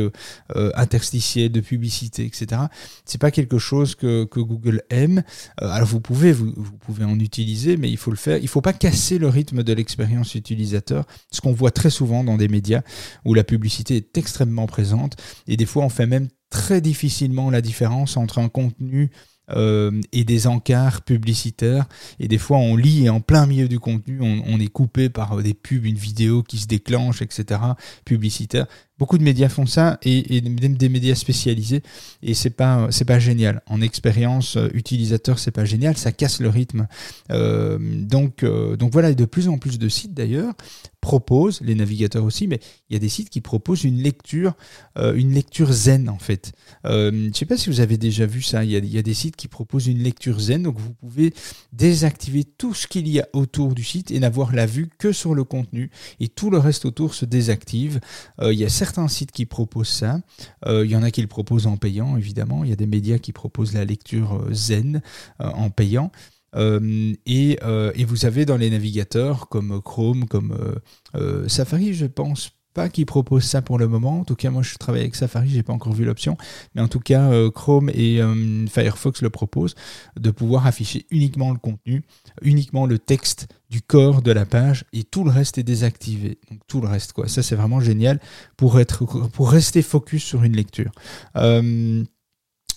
interstitielles, 0.75 1.51
de 1.51 1.61
publicité, 1.61 2.25
etc. 2.25 2.61
C'est 3.05 3.19
pas 3.19 3.31
quelque 3.31 3.57
chose 3.57 3.95
que, 3.95 4.25
que 4.25 4.39
Google 4.39 4.83
aime. 4.89 5.16
Alors 5.57 5.87
vous 5.87 6.01
pouvez 6.01 6.31
vous, 6.31 6.53
pouvez 6.79 7.05
en 7.05 7.19
utiliser, 7.19 7.77
mais 7.77 7.89
il 7.89 7.97
faut 7.97 8.11
le 8.11 8.17
faire. 8.17 8.37
Il 8.37 8.47
faut 8.47 8.61
pas 8.61 8.73
casser 8.73 9.17
le 9.17 9.27
rythme 9.27 9.63
de 9.63 9.73
l'expérience 9.73 10.35
utilisateur, 10.35 11.05
ce 11.31 11.41
qu'on 11.41 11.53
voit 11.53 11.71
très 11.71 11.89
souvent 11.89 12.23
dans 12.23 12.37
des 12.37 12.47
médias 12.47 12.81
où 13.25 13.33
la 13.33 13.43
publicité 13.43 13.95
est 13.97 14.17
extrêmement 14.17 14.67
présente 14.67 15.15
et 15.47 15.57
des 15.57 15.65
fois, 15.65 15.83
on 15.83 15.89
fait 15.89 16.05
même 16.05 16.27
très 16.49 16.81
difficilement 16.81 17.49
la 17.49 17.61
différence 17.61 18.17
entre 18.17 18.39
un 18.39 18.49
contenu 18.49 19.11
euh, 19.51 20.01
et 20.11 20.23
des 20.23 20.47
encarts 20.47 21.01
publicitaires. 21.03 21.87
Et 22.19 22.27
des 22.27 22.37
fois, 22.37 22.57
on 22.57 22.75
lit 22.75 23.05
et 23.05 23.09
en 23.09 23.21
plein 23.21 23.45
milieu 23.45 23.67
du 23.67 23.79
contenu, 23.79 24.19
on, 24.21 24.43
on 24.45 24.59
est 24.59 24.67
coupé 24.67 25.09
par 25.09 25.37
des 25.37 25.53
pubs, 25.53 25.85
une 25.85 25.97
vidéo 25.97 26.43
qui 26.43 26.57
se 26.57 26.67
déclenche, 26.67 27.21
etc. 27.21 27.61
publicitaire. 28.05 28.67
Beaucoup 28.99 29.17
de 29.17 29.23
médias 29.23 29.49
font 29.49 29.65
ça 29.65 29.99
et, 30.03 30.37
et 30.37 30.41
des 30.41 30.89
médias 30.89 31.15
spécialisés 31.15 31.83
et 32.23 32.33
c'est 32.33 32.49
pas 32.49 32.87
c'est 32.91 33.05
pas 33.05 33.19
génial. 33.19 33.61
En 33.67 33.81
expérience 33.81 34.57
euh, 34.57 34.69
utilisateur, 34.73 35.39
c'est 35.39 35.51
pas 35.51 35.65
génial, 35.65 35.97
ça 35.97 36.11
casse 36.11 36.39
le 36.39 36.49
rythme. 36.49 36.87
Euh, 37.31 37.77
donc 37.79 38.43
euh, 38.43 38.75
donc 38.75 38.91
voilà, 38.91 39.13
de 39.13 39.25
plus 39.25 39.47
en 39.47 39.57
plus 39.57 39.79
de 39.79 39.89
sites 39.89 40.13
d'ailleurs 40.13 40.53
proposent, 40.99 41.61
les 41.61 41.75
navigateurs 41.75 42.25
aussi, 42.25 42.47
mais 42.47 42.59
il 42.89 42.93
y 42.93 42.97
a 42.97 42.99
des 42.99 43.07
sites 43.07 43.29
qui 43.29 43.39
proposent 43.39 43.85
une 43.85 44.01
lecture, 44.01 44.55
une 44.97 45.31
lecture 45.31 45.71
zen 45.71 46.09
en 46.09 46.17
fait. 46.17 46.51
Je 46.83 47.29
sais 47.33 47.45
pas 47.45 47.55
si 47.55 47.69
vous 47.69 47.79
avez 47.79 47.97
déjà 47.97 48.25
vu 48.25 48.41
ça. 48.41 48.65
Il 48.65 48.71
y, 48.71 48.75
a, 48.75 48.79
il 48.79 48.93
y, 48.93 48.97
a, 48.97 49.03
des 49.03 49.13
sites 49.13 49.37
qui 49.37 49.47
proposent 49.47 49.87
une 49.87 50.03
lecture 50.03 50.37
zen, 50.37 50.63
donc 50.63 50.77
vous 50.77 50.93
pouvez 50.93 51.33
désactiver 51.71 52.43
tout 52.43 52.73
ce 52.73 52.87
qu'il 52.87 53.07
y 53.07 53.21
a 53.21 53.27
autour 53.31 53.73
du 53.73 53.85
site 53.85 54.11
et 54.11 54.19
n'avoir 54.19 54.53
la 54.53 54.65
vue 54.65 54.89
que 54.97 55.13
sur 55.13 55.33
le 55.33 55.45
contenu, 55.45 55.91
et 56.19 56.27
tout 56.27 56.49
le 56.49 56.57
reste 56.57 56.83
autour 56.83 57.13
se 57.13 57.23
désactive. 57.23 58.01
Il 58.41 58.59
y 58.59 58.65
a 58.65 58.69
certains 58.87 59.07
sites 59.07 59.31
qui 59.31 59.45
proposent 59.45 59.89
ça. 59.89 60.19
il 60.65 60.89
y 60.89 60.95
en 60.95 61.03
a 61.03 61.11
qui 61.11 61.21
le 61.21 61.27
proposent 61.27 61.67
en 61.67 61.77
payant, 61.77 62.15
évidemment. 62.15 62.63
Il 62.63 62.69
y 62.69 62.73
a 62.73 62.77
des 62.77 62.87
médias 62.87 63.17
qui 63.17 63.33
proposent 63.33 63.73
la 63.73 63.83
lecture 63.83 64.47
zen 64.51 65.01
en 65.39 65.69
payant. 65.69 66.11
Euh, 66.55 67.13
et, 67.25 67.59
euh, 67.63 67.91
et, 67.95 68.05
vous 68.05 68.25
avez 68.25 68.45
dans 68.45 68.57
les 68.57 68.69
navigateurs 68.69 69.49
comme 69.49 69.81
Chrome, 69.81 70.25
comme 70.25 70.79
euh, 71.15 71.47
Safari, 71.47 71.93
je 71.93 72.05
pense 72.05 72.51
pas 72.77 72.89
qu'ils 72.89 73.07
proposent 73.07 73.43
ça 73.43 73.63
pour 73.63 73.79
le 73.79 73.87
moment. 73.87 74.19
En 74.19 74.23
tout 74.23 74.35
cas, 74.35 74.51
moi, 74.51 74.61
je 74.61 74.75
travaille 74.75 75.01
avec 75.01 75.15
Safari, 75.15 75.49
j'ai 75.49 75.63
pas 75.63 75.73
encore 75.73 75.93
vu 75.93 76.05
l'option, 76.05 76.37
mais 76.75 76.81
en 76.83 76.87
tout 76.87 76.99
cas, 76.99 77.31
Chrome 77.49 77.89
et 77.89 78.21
Firefox 78.69 79.23
le 79.23 79.31
proposent 79.31 79.73
de 80.15 80.29
pouvoir 80.29 80.67
afficher 80.67 81.07
uniquement 81.09 81.51
le 81.51 81.57
contenu, 81.57 82.03
uniquement 82.43 82.85
le 82.85 82.99
texte 82.99 83.47
du 83.71 83.81
corps 83.81 84.21
de 84.21 84.31
la 84.31 84.45
page 84.45 84.85
et 84.93 85.03
tout 85.03 85.23
le 85.23 85.31
reste 85.31 85.57
est 85.57 85.63
désactivé. 85.63 86.37
Donc 86.51 86.59
tout 86.67 86.79
le 86.79 86.87
reste, 86.87 87.13
quoi. 87.13 87.27
Ça, 87.27 87.41
c'est 87.41 87.55
vraiment 87.55 87.79
génial 87.79 88.19
pour 88.57 88.79
être, 88.79 89.05
pour 89.05 89.49
rester 89.49 89.81
focus 89.81 90.23
sur 90.23 90.43
une 90.43 90.55
lecture. 90.55 90.91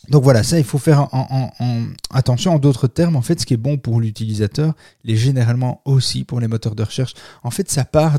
Donc 0.09 0.25
voilà, 0.25 0.42
ça, 0.42 0.59
il 0.59 0.64
faut 0.64 0.78
faire 0.78 1.09
en, 1.12 1.50
attention. 2.11 2.54
En 2.54 2.59
d'autres 2.59 2.88
termes, 2.88 3.16
en 3.16 3.23
fait, 3.23 3.40
ce 3.40 3.47
qui 3.47 3.54
est 3.54 3.59
bon 3.59 3.76
pour 3.76 4.00
l'utilisateur 4.00 4.75
l'est 5.04 5.16
généralement 5.16 5.83
aussi 5.85 6.25
pour 6.25 6.40
les 6.40 6.49
moteurs 6.49 6.75
de 6.75 6.83
recherche. 6.83 7.14
En 7.42 7.50
fait, 7.50 7.71
ça 7.71 7.85
part 7.85 8.19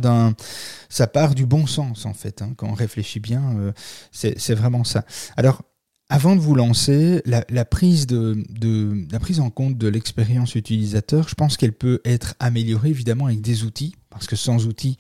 ça 0.90 1.08
part 1.08 1.36
du 1.36 1.46
bon 1.46 1.66
sens, 1.66 2.06
en 2.06 2.14
fait. 2.14 2.42
Hein. 2.42 2.54
quand 2.56 2.68
on 2.68 2.74
réfléchit 2.74 3.20
bien, 3.20 3.44
euh, 3.58 3.72
c'est 4.12 4.56
vraiment 4.56 4.84
ça. 4.84 5.06
Alors, 5.38 5.62
avant 6.10 6.36
de 6.36 6.42
vous 6.42 6.56
lancer, 6.56 7.22
la, 7.26 7.66
prise 7.66 8.06
de, 8.06 8.44
de, 8.50 9.08
la 9.12 9.20
prise 9.20 9.40
en 9.40 9.50
compte 9.50 9.78
de 9.78 9.88
l'expérience 9.88 10.56
utilisateur, 10.56 11.30
je 11.30 11.36
pense 11.36 11.56
qu'elle 11.56 11.74
peut 11.74 12.02
être 12.04 12.36
améliorée 12.40 12.90
évidemment 12.90 13.28
avec 13.28 13.42
des 13.42 13.64
outils, 13.64 13.96
parce 14.10 14.28
que 14.28 14.36
sans 14.36 14.68
outils, 14.68 14.98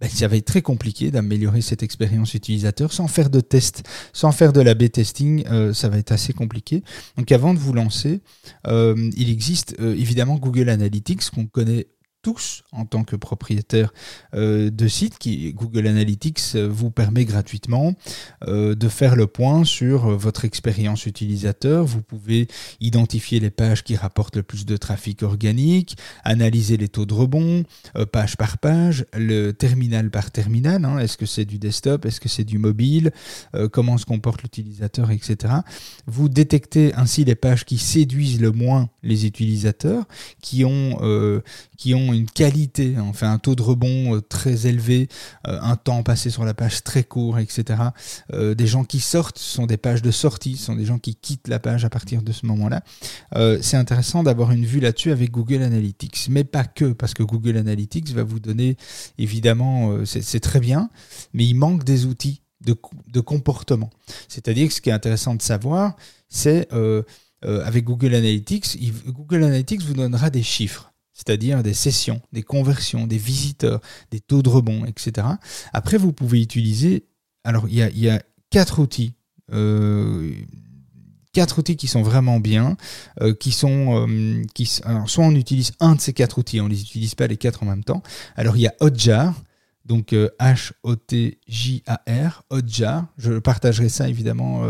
ben, 0.00 0.08
ça 0.08 0.28
va 0.28 0.36
être 0.36 0.46
très 0.46 0.62
compliqué 0.62 1.10
d'améliorer 1.10 1.60
cette 1.60 1.82
expérience 1.82 2.34
utilisateur 2.34 2.92
sans 2.92 3.06
faire 3.06 3.30
de 3.30 3.40
test, 3.40 3.82
sans 4.12 4.32
faire 4.32 4.52
de 4.52 4.60
la 4.60 4.74
B 4.74 4.88
testing, 4.88 5.44
euh, 5.50 5.72
ça 5.72 5.88
va 5.88 5.98
être 5.98 6.12
assez 6.12 6.32
compliqué. 6.32 6.82
Donc 7.16 7.30
avant 7.32 7.54
de 7.54 7.58
vous 7.58 7.72
lancer, 7.72 8.20
euh, 8.66 9.10
il 9.16 9.30
existe 9.30 9.76
euh, 9.80 9.94
évidemment 9.94 10.36
Google 10.36 10.68
Analytics 10.68 11.30
qu'on 11.30 11.46
connaît 11.46 11.86
tous 12.22 12.62
en 12.72 12.84
tant 12.84 13.04
que 13.04 13.16
propriétaire 13.16 13.92
euh, 14.34 14.70
de 14.70 14.88
site 14.88 15.16
Google 15.54 15.86
Analytics 15.86 16.40
euh, 16.54 16.68
vous 16.70 16.90
permet 16.90 17.24
gratuitement 17.24 17.94
euh, 18.46 18.74
de 18.74 18.88
faire 18.88 19.16
le 19.16 19.26
point 19.26 19.64
sur 19.64 20.16
votre 20.16 20.44
expérience 20.44 21.06
utilisateur. 21.06 21.84
Vous 21.84 22.02
pouvez 22.02 22.48
identifier 22.80 23.40
les 23.40 23.50
pages 23.50 23.82
qui 23.82 23.96
rapportent 23.96 24.36
le 24.36 24.42
plus 24.42 24.66
de 24.66 24.76
trafic 24.76 25.22
organique, 25.22 25.96
analyser 26.24 26.76
les 26.76 26.88
taux 26.88 27.06
de 27.06 27.14
rebond, 27.14 27.64
page 28.12 28.36
par 28.36 28.58
page, 28.58 29.06
le 29.14 29.52
terminal 29.52 30.10
par 30.10 30.30
terminal. 30.30 30.84
Hein. 30.84 30.98
Est-ce 30.98 31.16
que 31.16 31.26
c'est 31.26 31.44
du 31.44 31.58
desktop, 31.58 32.04
est-ce 32.04 32.20
que 32.20 32.28
c'est 32.28 32.44
du 32.44 32.58
mobile, 32.58 33.12
comment 33.72 33.98
se 33.98 34.06
comporte 34.06 34.42
l'utilisateur, 34.42 35.10
etc. 35.10 35.54
Vous 36.06 36.28
détectez 36.28 36.94
ainsi 36.94 37.24
les 37.24 37.34
pages 37.34 37.64
qui 37.64 37.78
séduisent 37.78 38.40
le 38.40 38.52
moins 38.52 38.88
les 39.02 39.26
utilisateurs, 39.26 40.04
qui 40.40 40.64
ont 40.64 40.98
une 42.12 42.28
qualité, 42.28 42.94
hein. 42.96 43.06
enfin 43.08 43.32
un 43.32 43.38
taux 43.38 43.54
de 43.54 43.62
rebond 43.62 44.16
euh, 44.16 44.20
très 44.20 44.66
élevé, 44.66 45.08
euh, 45.46 45.58
un 45.60 45.76
temps 45.76 46.02
passé 46.02 46.30
sur 46.30 46.44
la 46.44 46.54
page 46.54 46.82
très 46.82 47.04
court, 47.04 47.38
etc. 47.38 47.80
Euh, 48.32 48.54
des 48.54 48.66
gens 48.66 48.84
qui 48.84 49.00
sortent 49.00 49.38
sont 49.38 49.66
des 49.66 49.76
pages 49.76 50.02
de 50.02 50.10
sortie, 50.10 50.56
ce 50.56 50.66
sont 50.66 50.76
des 50.76 50.84
gens 50.84 50.98
qui 50.98 51.14
quittent 51.14 51.48
la 51.48 51.58
page 51.58 51.84
à 51.84 51.90
partir 51.90 52.22
de 52.22 52.32
ce 52.32 52.46
moment-là. 52.46 52.82
c'est 53.62 53.76
intéressant 53.76 54.22
d'avoir 54.22 54.52
une 54.52 54.64
vue 54.64 54.80
là-dessus 54.80 55.10
avec 55.10 55.30
Google 55.30 55.62
Analytics, 55.62 56.28
mais 56.30 56.44
pas 56.44 56.64
que, 56.64 56.92
parce 56.92 57.14
que 57.14 57.22
Google 57.22 57.56
Analytics 57.56 58.10
va 58.10 58.22
vous 58.22 58.40
donner, 58.40 58.76
évidemment, 59.18 60.04
c'est 60.04 60.40
très 60.40 60.60
bien, 60.60 60.90
mais 61.32 61.46
il 61.46 61.54
manque 61.54 61.84
des 61.84 62.06
outils 62.06 62.42
de 62.60 63.20
comportement. 63.20 63.90
C'est-à-dire 64.28 64.68
que 64.68 64.74
ce 64.74 64.80
qui 64.80 64.90
est 64.90 64.92
intéressant 64.92 65.34
de 65.34 65.42
savoir, 65.42 65.96
c'est 66.28 66.68
avec 67.42 67.84
Google 67.84 68.14
Analytics, 68.14 68.78
Google 69.06 69.44
Analytics 69.44 69.82
vous 69.82 69.94
donnera 69.94 70.30
des 70.30 70.42
chiffres 70.42 70.89
c'est-à-dire 71.20 71.62
des 71.62 71.74
sessions, 71.74 72.22
des 72.32 72.42
conversions, 72.42 73.06
des 73.06 73.18
visiteurs, 73.18 73.82
des 74.10 74.20
taux 74.20 74.40
de 74.42 74.48
rebond, 74.48 74.86
etc. 74.86 75.26
Après, 75.74 75.98
vous 75.98 76.14
pouvez 76.14 76.40
utiliser, 76.40 77.04
alors 77.44 77.68
il 77.68 77.74
y 77.74 78.08
a, 78.08 78.22
quatre 78.48 78.78
outils. 78.80 79.12
Euh, 79.52 80.32
quatre 81.32 81.58
outils 81.58 81.76
qui 81.76 81.88
sont 81.88 82.00
vraiment 82.02 82.40
bien, 82.40 82.78
euh, 83.20 83.34
qui 83.34 83.52
sont, 83.52 84.08
euh, 84.08 84.42
qui, 84.54 84.64
soit 84.64 85.24
on 85.24 85.34
utilise 85.34 85.72
un 85.78 85.94
de 85.94 86.00
ces 86.00 86.14
quatre 86.14 86.38
outils, 86.38 86.60
on 86.60 86.68
les 86.68 86.80
utilise 86.80 87.14
pas 87.14 87.26
les 87.26 87.36
quatre 87.36 87.62
en 87.62 87.66
même 87.66 87.84
temps. 87.84 88.02
Alors 88.34 88.56
il 88.56 88.62
y 88.62 88.66
a 88.66 88.74
Hotjar, 88.80 89.34
donc 89.84 90.12
H-O-T-J-A-R, 90.40 90.72
Hotjar. 92.48 93.06
Je 93.18 93.38
partagerai 93.38 93.90
ça 93.90 94.08
évidemment 94.08 94.64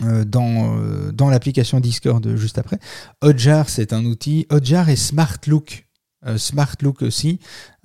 dans, 0.00 0.76
euh, 0.76 1.12
dans 1.12 1.28
l'application 1.28 1.80
Discord 1.80 2.36
juste 2.36 2.58
après. 2.58 2.78
Hotjar, 3.22 3.68
c'est 3.68 3.92
un 3.92 4.04
outil. 4.04 4.46
Hotjar 4.50 4.88
et 4.88 4.96
SmartLook. 4.96 5.87
Euh, 6.26 6.36
SmartLook 6.36 7.02
aussi. 7.02 7.38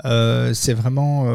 c'est 0.04 0.74
vraiment 0.74 1.28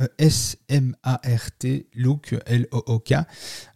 euh, 0.00 0.06
S-M-A-R-T, 0.18 1.86
Look, 1.94 2.34
L-O-O-K, 2.46 3.14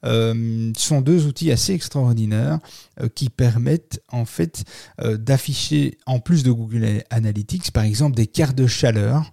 euh, 0.04 0.72
sont 0.76 1.00
deux 1.00 1.26
outils 1.26 1.52
assez 1.52 1.74
extraordinaires 1.74 2.58
euh, 3.00 3.08
qui 3.08 3.30
permettent 3.30 4.02
en 4.08 4.24
fait 4.24 4.64
d'afficher, 5.00 5.96
en 6.06 6.18
plus 6.18 6.42
de 6.42 6.50
Google 6.50 7.04
Analytics, 7.10 7.70
par 7.70 7.84
exemple 7.84 8.16
des 8.16 8.26
cartes 8.26 8.56
de 8.56 8.66
chaleur 8.66 9.30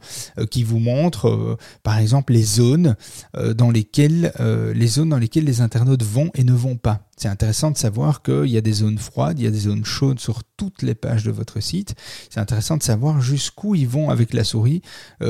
qui 0.52 0.64
vous 0.64 0.80
montrent, 0.80 1.58
par 1.82 1.98
exemple, 1.98 2.34
les 2.34 2.44
zones 2.44 2.96
dans 3.34 3.72
lesquelles 3.72 4.32
les 4.76 4.88
zones 4.88 5.10
dans 5.10 5.18
lesquelles 5.18 5.46
les 5.46 5.62
internautes 5.62 6.04
vont 6.04 6.30
et 6.36 6.44
ne 6.44 6.54
vont 6.54 6.76
pas. 6.78 7.05
C'est 7.18 7.30
intéressant 7.30 7.72
de 7.72 7.78
savoir 7.78 8.22
qu'il 8.22 8.48
y 8.48 8.58
a 8.58 8.62
des 8.62 8.74
zones 8.74 8.98
froides, 8.98 9.40
il 9.40 9.46
y 9.46 9.48
a 9.48 9.52
des 9.52 9.60
zones 9.60 9.86
chaudes 9.86 10.20
sur 10.20 10.44
toutes 10.58 10.82
les 10.82 10.96
pages 10.96 11.24
de 11.24 11.32
votre 11.32 11.62
site. 11.62 11.96
C'est 12.30 12.40
intéressant 12.40 12.76
de 12.78 12.84
savoir 12.84 13.22
jusqu'où 13.22 13.74
ils 13.76 13.88
vont 13.88 14.10
avec 14.10 14.34
la 14.34 14.44
souris, 14.44 14.82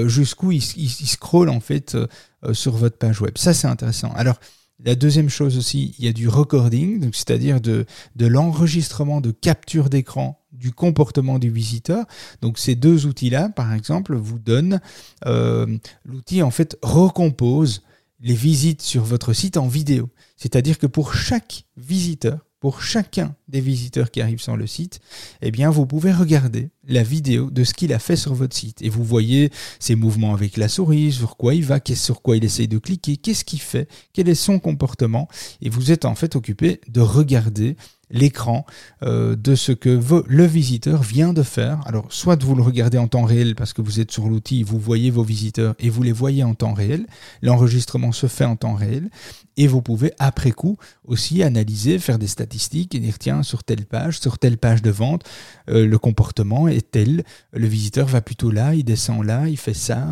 jusqu'où 0.05 0.51
ils, 0.51 0.61
scrollent 0.61 1.49
en 1.49 1.59
fait 1.59 1.95
euh, 1.95 2.07
euh, 2.43 2.53
sur 2.53 2.75
votre 2.75 2.97
page 2.97 3.21
web. 3.21 3.37
Ça, 3.37 3.53
c'est 3.53 3.67
intéressant. 3.67 4.11
Alors, 4.15 4.39
la 4.83 4.95
deuxième 4.95 5.29
chose 5.29 5.57
aussi, 5.57 5.95
il 5.97 6.05
y 6.05 6.07
a 6.07 6.13
du 6.13 6.27
recording, 6.27 7.09
c'est-à-dire 7.13 7.61
de, 7.61 7.85
l'enregistrement 8.19 9.21
de 9.21 9.31
capture 9.31 9.89
d'écran 9.89 10.41
du 10.51 10.71
comportement 10.71 11.39
du 11.39 11.49
visiteur. 11.49 12.05
Donc 12.41 12.59
ces 12.59 12.75
deux 12.75 13.05
outils-là, 13.05 13.49
par 13.49 13.73
exemple, 13.73 14.15
vous 14.15 14.39
donnent 14.39 14.81
euh, 15.25 15.77
l'outil 16.03 16.41
en 16.41 16.51
fait 16.51 16.77
recompose 16.81 17.83
les 18.19 18.35
visites 18.35 18.81
sur 18.81 19.03
votre 19.03 19.33
site 19.33 19.57
en 19.57 19.67
vidéo. 19.67 20.09
C'est-à-dire 20.37 20.77
que 20.77 20.87
pour 20.87 21.13
chaque 21.13 21.65
visiteur, 21.77 22.39
pour 22.59 22.81
chacun 22.81 23.35
des 23.47 23.61
visiteurs 23.61 24.09
qui 24.09 24.21
arrivent 24.21 24.41
sur 24.41 24.57
le 24.57 24.65
site, 24.65 24.99
eh 25.43 25.51
bien, 25.51 25.69
vous 25.69 25.85
pouvez 25.85 26.11
regarder 26.11 26.69
la 26.87 27.03
vidéo 27.03 27.51
de 27.51 27.63
ce 27.63 27.75
qu'il 27.75 27.93
a 27.93 27.99
fait 27.99 28.15
sur 28.15 28.33
votre 28.33 28.55
site. 28.55 28.81
Et 28.81 28.89
vous 28.89 29.03
voyez 29.03 29.51
ses 29.79 29.93
mouvements 29.93 30.33
avec 30.33 30.57
la 30.57 30.67
souris, 30.67 31.11
sur 31.11 31.37
quoi 31.37 31.53
il 31.53 31.63
va, 31.63 31.79
sur 31.93 32.23
quoi 32.23 32.37
il 32.37 32.43
essaye 32.43 32.67
de 32.67 32.79
cliquer, 32.79 33.17
qu'est-ce 33.17 33.45
qu'il 33.45 33.61
fait, 33.61 33.87
quel 34.13 34.29
est 34.29 34.33
son 34.33 34.57
comportement. 34.57 35.27
Et 35.61 35.69
vous 35.69 35.91
êtes 35.91 36.05
en 36.05 36.15
fait 36.15 36.35
occupé 36.35 36.81
de 36.87 37.01
regarder 37.01 37.75
l'écran 38.09 38.65
euh, 39.03 39.35
de 39.35 39.55
ce 39.55 39.71
que 39.71 39.99
le 40.27 40.45
visiteur 40.45 41.01
vient 41.01 41.33
de 41.33 41.43
faire. 41.43 41.81
Alors, 41.85 42.05
soit 42.09 42.41
vous 42.43 42.55
le 42.55 42.61
regardez 42.61 42.97
en 42.97 43.07
temps 43.07 43.23
réel 43.23 43.55
parce 43.55 43.73
que 43.73 43.81
vous 43.81 43.99
êtes 43.99 44.11
sur 44.11 44.27
l'outil, 44.27 44.63
vous 44.63 44.79
voyez 44.79 45.09
vos 45.11 45.23
visiteurs 45.23 45.75
et 45.79 45.89
vous 45.89 46.03
les 46.03 46.11
voyez 46.11 46.43
en 46.43 46.53
temps 46.53 46.73
réel. 46.73 47.05
L'enregistrement 47.41 48.11
se 48.11 48.27
fait 48.27 48.45
en 48.45 48.55
temps 48.55 48.75
réel 48.75 49.09
et 49.57 49.67
vous 49.67 49.81
pouvez 49.81 50.11
après 50.19 50.51
coup 50.51 50.77
aussi 51.05 51.43
analyser, 51.43 51.99
faire 51.99 52.19
des 52.19 52.27
statistiques 52.27 52.95
et 52.95 52.99
dire 52.99 53.17
tiens 53.19 53.43
sur 53.43 53.63
telle 53.63 53.85
page, 53.85 54.19
sur 54.19 54.37
telle 54.37 54.57
page 54.57 54.81
de 54.81 54.89
vente, 54.89 55.23
euh, 55.69 55.85
le 55.85 55.97
comportement 55.97 56.67
est 56.67 56.91
tel, 56.91 57.23
le 57.53 57.67
visiteur 57.67 58.07
va 58.07 58.21
plutôt 58.21 58.51
là, 58.51 58.73
il 58.73 58.83
descend 58.83 59.23
là, 59.23 59.47
il 59.47 59.57
fait 59.57 59.73
ça. 59.73 60.07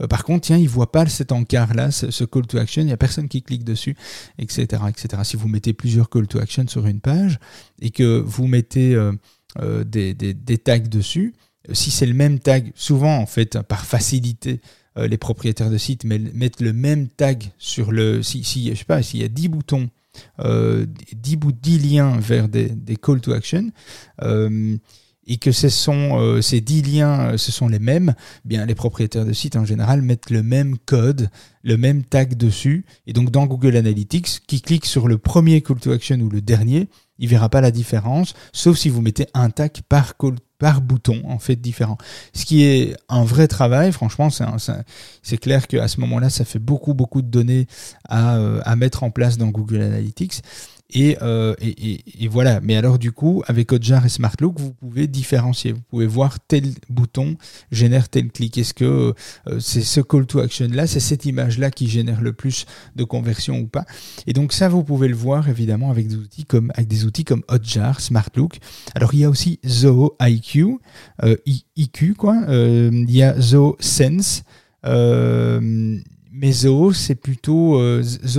Euh, 0.00 0.06
par 0.06 0.24
contre 0.24 0.46
tiens 0.46 0.56
il 0.56 0.68
voit 0.68 0.92
pas 0.92 1.06
cet 1.06 1.32
encart 1.32 1.74
là, 1.74 1.90
ce, 1.90 2.24
call 2.24 2.46
to 2.46 2.58
action, 2.58 2.82
il 2.82 2.88
y 2.88 2.92
a 2.92 2.96
personne 2.96 3.28
qui 3.28 3.42
clique 3.42 3.64
dessus, 3.64 3.96
etc., 4.38 4.82
etc. 4.88 5.22
Si 5.24 5.36
vous 5.36 5.48
mettez 5.48 5.72
plusieurs 5.72 6.10
call 6.10 6.26
to 6.26 6.38
action 6.38 6.66
sur 6.66 6.86
une 6.86 7.00
page 7.00 7.38
et 7.80 7.90
que 7.90 8.18
vous 8.20 8.46
mettez 8.46 8.94
euh, 8.94 9.84
des, 9.84 10.58
tags 10.58 10.78
dessus, 10.78 11.34
si 11.72 11.90
c'est 11.90 12.06
le 12.06 12.14
même 12.14 12.38
tag, 12.38 12.72
souvent 12.74 13.16
en 13.18 13.26
fait 13.26 13.60
par 13.62 13.84
facilité, 13.84 14.60
euh, 15.00 15.08
les 15.08 15.18
propriétaires 15.18 15.70
de 15.70 15.78
sites 15.78 16.04
mettent 16.04 16.60
le 16.60 16.72
même 16.72 17.08
tag 17.08 17.44
sur 17.58 17.92
le. 17.92 18.22
Si, 18.22 18.44
si 18.44 18.70
je 18.70 18.74
sais 18.74 18.84
pas, 18.84 19.02
s'il 19.02 19.20
y 19.20 19.24
a 19.24 19.28
10 19.28 19.48
boutons, 19.48 19.88
10, 20.38 21.38
10 21.62 21.78
liens 21.78 22.18
vers 22.18 22.48
des, 22.48 22.70
call 23.00 23.20
to 23.20 23.32
action, 23.32 23.70
et 25.26 25.36
que 25.36 25.52
ce 25.52 25.68
sont, 25.68 26.40
ces 26.42 26.60
10 26.60 26.82
liens, 26.82 27.36
ce 27.36 27.52
sont 27.52 27.68
les 27.68 27.78
mêmes, 27.78 28.14
bien 28.44 28.66
les 28.66 28.74
propriétaires 28.74 29.24
de 29.24 29.32
sites 29.32 29.56
en 29.56 29.64
général 29.64 30.02
mettent 30.02 30.30
le 30.30 30.42
même 30.42 30.76
code, 30.78 31.30
le 31.62 31.76
même 31.76 32.02
tag 32.02 32.34
dessus. 32.34 32.84
Et 33.06 33.12
donc 33.12 33.30
dans 33.30 33.46
Google 33.46 33.76
Analytics, 33.76 34.40
qui 34.46 34.60
clique 34.60 34.86
sur 34.86 35.06
le 35.06 35.18
premier 35.18 35.62
call 35.62 35.78
to 35.78 35.92
action 35.92 36.18
ou 36.18 36.28
le 36.28 36.40
dernier, 36.40 36.88
il 37.20 37.28
verra 37.28 37.48
pas 37.48 37.60
la 37.60 37.70
différence, 37.70 38.34
sauf 38.52 38.76
si 38.76 38.88
vous 38.88 39.02
mettez 39.02 39.26
un 39.34 39.50
tag 39.50 39.72
par, 39.88 40.16
par 40.60 40.82
bouton 40.82 41.22
en 41.24 41.40
fait 41.40 41.56
différent. 41.56 41.98
Ce 42.32 42.44
qui 42.44 42.62
est 42.62 42.94
un 43.08 43.24
vrai 43.24 43.48
travail, 43.48 43.90
franchement, 43.90 44.28
c'est 44.30 45.38
clair 45.38 45.66
qu'à 45.66 45.88
ce 45.88 45.98
moment-là, 46.00 46.30
ça 46.30 46.44
fait 46.44 46.60
beaucoup 46.60 46.94
beaucoup 46.94 47.22
de 47.22 47.26
données 47.28 47.66
à, 48.08 48.36
euh, 48.36 48.60
à 48.64 48.76
mettre 48.76 49.02
en 49.02 49.10
place 49.10 49.38
dans 49.38 49.48
Google 49.48 49.80
Analytics. 49.80 50.42
Euh, 50.96 51.54
et, 51.60 51.92
et, 51.92 52.24
et, 52.24 52.28
voilà. 52.28 52.60
Mais 52.60 52.76
alors 52.76 52.98
du 52.98 53.12
coup, 53.12 53.42
avec 53.46 53.72
Hotjar 53.72 54.04
et 54.04 54.08
SmartLook, 54.08 54.58
vous 54.58 54.72
pouvez 54.72 55.06
différencier. 55.06 55.72
Vous 55.72 55.82
pouvez 55.88 56.06
voir 56.06 56.38
tel 56.40 56.64
bouton 56.88 57.36
génère 57.70 58.08
tel 58.08 58.30
clic. 58.30 58.58
Est-ce 58.58 58.74
que 58.74 59.14
euh, 59.46 59.60
c'est 59.60 59.82
ce 59.82 60.00
call 60.00 60.26
to 60.26 60.40
action 60.40 60.68
là, 60.70 60.86
c'est 60.86 61.00
cette 61.00 61.24
image 61.24 61.58
là 61.58 61.70
qui 61.70 61.88
génère 61.88 62.20
le 62.20 62.32
plus 62.32 62.66
de 62.96 63.04
conversion 63.04 63.58
ou 63.58 63.66
pas 63.66 63.84
Et 64.26 64.32
donc 64.32 64.52
ça, 64.52 64.68
vous 64.68 64.84
pouvez 64.84 65.08
le 65.08 65.16
voir 65.16 65.48
évidemment 65.48 65.90
avec 65.90 66.08
des 66.08 66.16
outils 66.16 66.44
comme 66.44 66.72
avec 66.74 66.88
des 66.88 67.04
outils 67.04 67.24
comme 67.24 67.42
Hotjar, 67.48 68.00
SmartLook. 68.00 68.58
Alors 68.94 69.14
il 69.14 69.20
y 69.20 69.24
a 69.24 69.30
aussi 69.30 69.60
Zoho 69.66 70.16
IQ, 70.20 70.78
euh, 71.22 71.36
IQ 71.76 72.14
quoi. 72.14 72.42
Euh, 72.48 72.90
il 72.92 73.14
y 73.14 73.22
a 73.22 73.40
Zoho 73.40 73.76
Sense. 73.80 74.42
mais 74.84 76.52
Zoho, 76.52 76.92
c'est 76.92 77.14
plutôt 77.14 77.80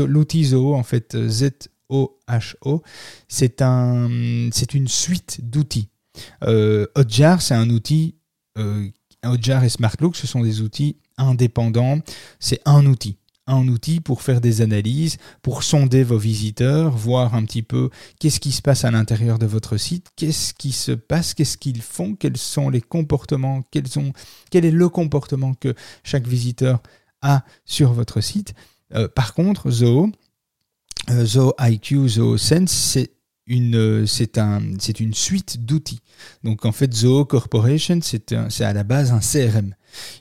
l'outil 0.07 0.45
Zoho 0.45 0.75
en 0.75 0.83
fait 0.83 1.17
Z 1.27 1.51
O-H-O, 1.91 2.81
c'est 3.27 3.61
un, 3.61 4.49
c'est 4.51 4.73
une 4.73 4.87
suite 4.87 5.39
d'outils. 5.43 5.89
Euh, 6.43 6.87
Hotjar, 6.95 7.41
c'est 7.41 7.53
un 7.53 7.69
outil, 7.69 8.15
euh, 8.57 8.87
Hotjar 9.23 9.63
et 9.63 9.69
SmartLook, 9.69 10.15
ce 10.15 10.25
sont 10.25 10.41
des 10.41 10.61
outils 10.61 10.97
indépendants. 11.17 11.99
C'est 12.39 12.61
un 12.65 12.85
outil 12.85 13.17
un 13.47 13.67
outil 13.67 13.99
pour 13.99 14.21
faire 14.21 14.41
des 14.41 14.61
analyses, 14.61 15.17
pour 15.41 15.63
sonder 15.63 16.03
vos 16.03 16.17
visiteurs, 16.17 16.95
voir 16.95 17.35
un 17.35 17.43
petit 17.43 17.63
peu 17.63 17.89
qu'est-ce 18.19 18.39
qui 18.39 18.51
se 18.51 18.61
passe 18.61 18.85
à 18.85 18.91
l'intérieur 18.91 19.39
de 19.39 19.45
votre 19.45 19.77
site, 19.77 20.07
qu'est-ce 20.15 20.53
qui 20.53 20.71
se 20.71 20.91
passe, 20.91 21.33
qu'est-ce 21.33 21.57
qu'ils 21.57 21.81
font, 21.81 22.15
quels 22.15 22.37
sont 22.37 22.69
les 22.69 22.81
comportements, 22.81 23.63
quel 23.71 24.65
est 24.65 24.71
le 24.71 24.89
comportement 24.89 25.53
que 25.53 25.73
chaque 26.03 26.27
visiteur 26.27 26.81
a 27.21 27.43
sur 27.65 27.93
votre 27.93 28.21
site. 28.21 28.53
Euh, 28.93 29.07
par 29.07 29.33
contre, 29.33 29.69
Zoho, 29.69 30.11
euh, 31.09 31.25
Zoho 31.25 31.53
IQ, 31.59 32.07
Zoho 32.07 32.37
Sense, 32.37 32.97
une, 33.47 34.05
c'est 34.05 34.37
un, 34.37 34.61
c'est 34.79 34.99
une 34.99 35.13
suite 35.13 35.65
d'outils. 35.65 36.01
Donc 36.43 36.65
en 36.65 36.71
fait, 36.71 36.93
Zoho 36.93 37.25
Corporation, 37.25 37.99
c'est, 38.01 38.35
c'est 38.49 38.63
à 38.63 38.73
la 38.73 38.83
base 38.83 39.11
un 39.11 39.19
CRM. 39.19 39.73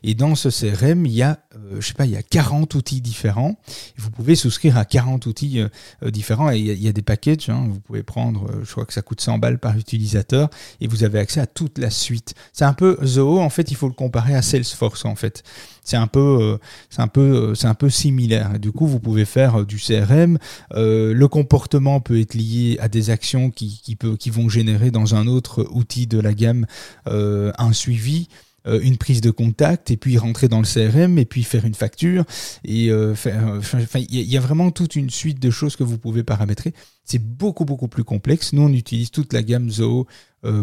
Et 0.03 0.15
dans 0.15 0.35
ce 0.35 0.49
CRM, 0.49 1.07
il 1.07 1.13
y 1.13 1.23
a, 1.23 1.39
euh, 1.55 1.81
je 1.81 1.87
sais 1.87 1.95
pas, 1.95 2.07
il 2.07 2.13
y 2.13 2.17
a 2.17 2.23
40 2.23 2.75
outils 2.75 3.01
différents. 3.01 3.59
Vous 3.97 4.11
pouvez 4.11 4.35
souscrire 4.35 4.77
à 4.77 4.85
40 4.85 5.27
outils 5.27 5.61
euh, 5.61 5.69
euh, 6.03 6.11
différents 6.11 6.51
et 6.51 6.59
il 6.59 6.83
y, 6.83 6.89
a, 6.89 6.93
des 6.93 7.03
packages. 7.03 7.49
Hein. 7.49 7.69
Vous 7.71 7.81
pouvez 7.81 8.03
prendre, 8.03 8.51
je 8.65 8.71
crois 8.71 8.85
que 8.85 8.93
ça 8.93 9.03
coûte 9.03 9.21
100 9.21 9.39
balles 9.39 9.59
par 9.59 9.77
utilisateur 9.77 10.49
et 10.81 10.87
vous 10.87 11.05
avez 11.05 11.19
accès 11.19 11.41
à 11.41 11.47
toute 11.47 11.79
la 11.79 11.91
suite. 11.91 12.35
C'est 12.53 12.65
un 12.65 12.73
peu 12.73 12.99
Zoho. 13.05 13.41
En 13.41 13.51
fait, 13.51 13.71
il 13.71 13.77
faut 13.77 13.89
le 13.89 13.95
comparer 13.95 14.35
à 14.35 14.43
Salesforce. 14.43 15.05
En 15.05 15.15
fait, 15.15 15.43
c'est 15.85 15.97
un 15.97 16.07
peu, 16.07 16.59
c'est 16.89 17.03
un 17.03 17.09
peu, 17.09 17.55
c'est 17.55 17.67
un 17.67 17.75
peu 17.75 17.91
similaire. 17.91 18.59
du 18.59 18.73
coup, 18.73 18.87
vous 18.87 19.01
pouvez 19.01 19.25
faire 19.25 19.65
du 19.65 19.77
CRM. 19.77 20.39
le 20.75 21.27
comportement 21.27 22.01
peut 22.01 22.21
être 22.21 22.35
lié 22.35 22.79
à 22.81 22.89
des 22.89 23.11
actions 23.11 23.51
qui, 23.51 23.81
qui, 23.83 24.31
vont 24.31 24.49
générer 24.49 24.91
dans 24.91 25.15
un 25.15 25.27
autre 25.27 25.67
outil 25.71 26.07
de 26.07 26.21
la 26.21 26.35
gamme 26.35 26.67
un 27.07 27.73
suivi. 27.73 28.29
Euh, 28.67 28.79
une 28.83 28.99
prise 28.99 29.23
de 29.23 29.31
contact 29.31 29.91
et 29.91 29.97
puis 29.97 30.19
rentrer 30.19 30.47
dans 30.49 30.61
le 30.61 30.67
CRM 30.67 31.17
et 31.17 31.25
puis 31.25 31.45
faire 31.45 31.65
une 31.65 31.75
facture 31.75 32.25
et 32.63 32.91
euh, 32.91 33.15
euh, 33.25 33.61
il 33.97 34.21
y, 34.21 34.37
a 34.37 34.41
vraiment 34.41 34.71
toute 34.71 34.97
une 34.97 35.09
suite 35.09 35.41
de 35.41 35.51
choses 35.51 35.77
que 35.77 35.83
vous 35.83 35.97
pouvez 35.97 36.25
paramétrer. 36.25 36.75
C'est 37.03 37.23
beaucoup 37.25 37.65
beaucoup 37.65 37.89
plus 37.89 38.05
complexe. 38.05 38.53
Nous 38.53 38.61
on 38.61 38.73
utilise 38.73 39.11
toute 39.11 39.33
la 39.33 39.43
gamme 39.43 39.71
Zoho 39.71 40.07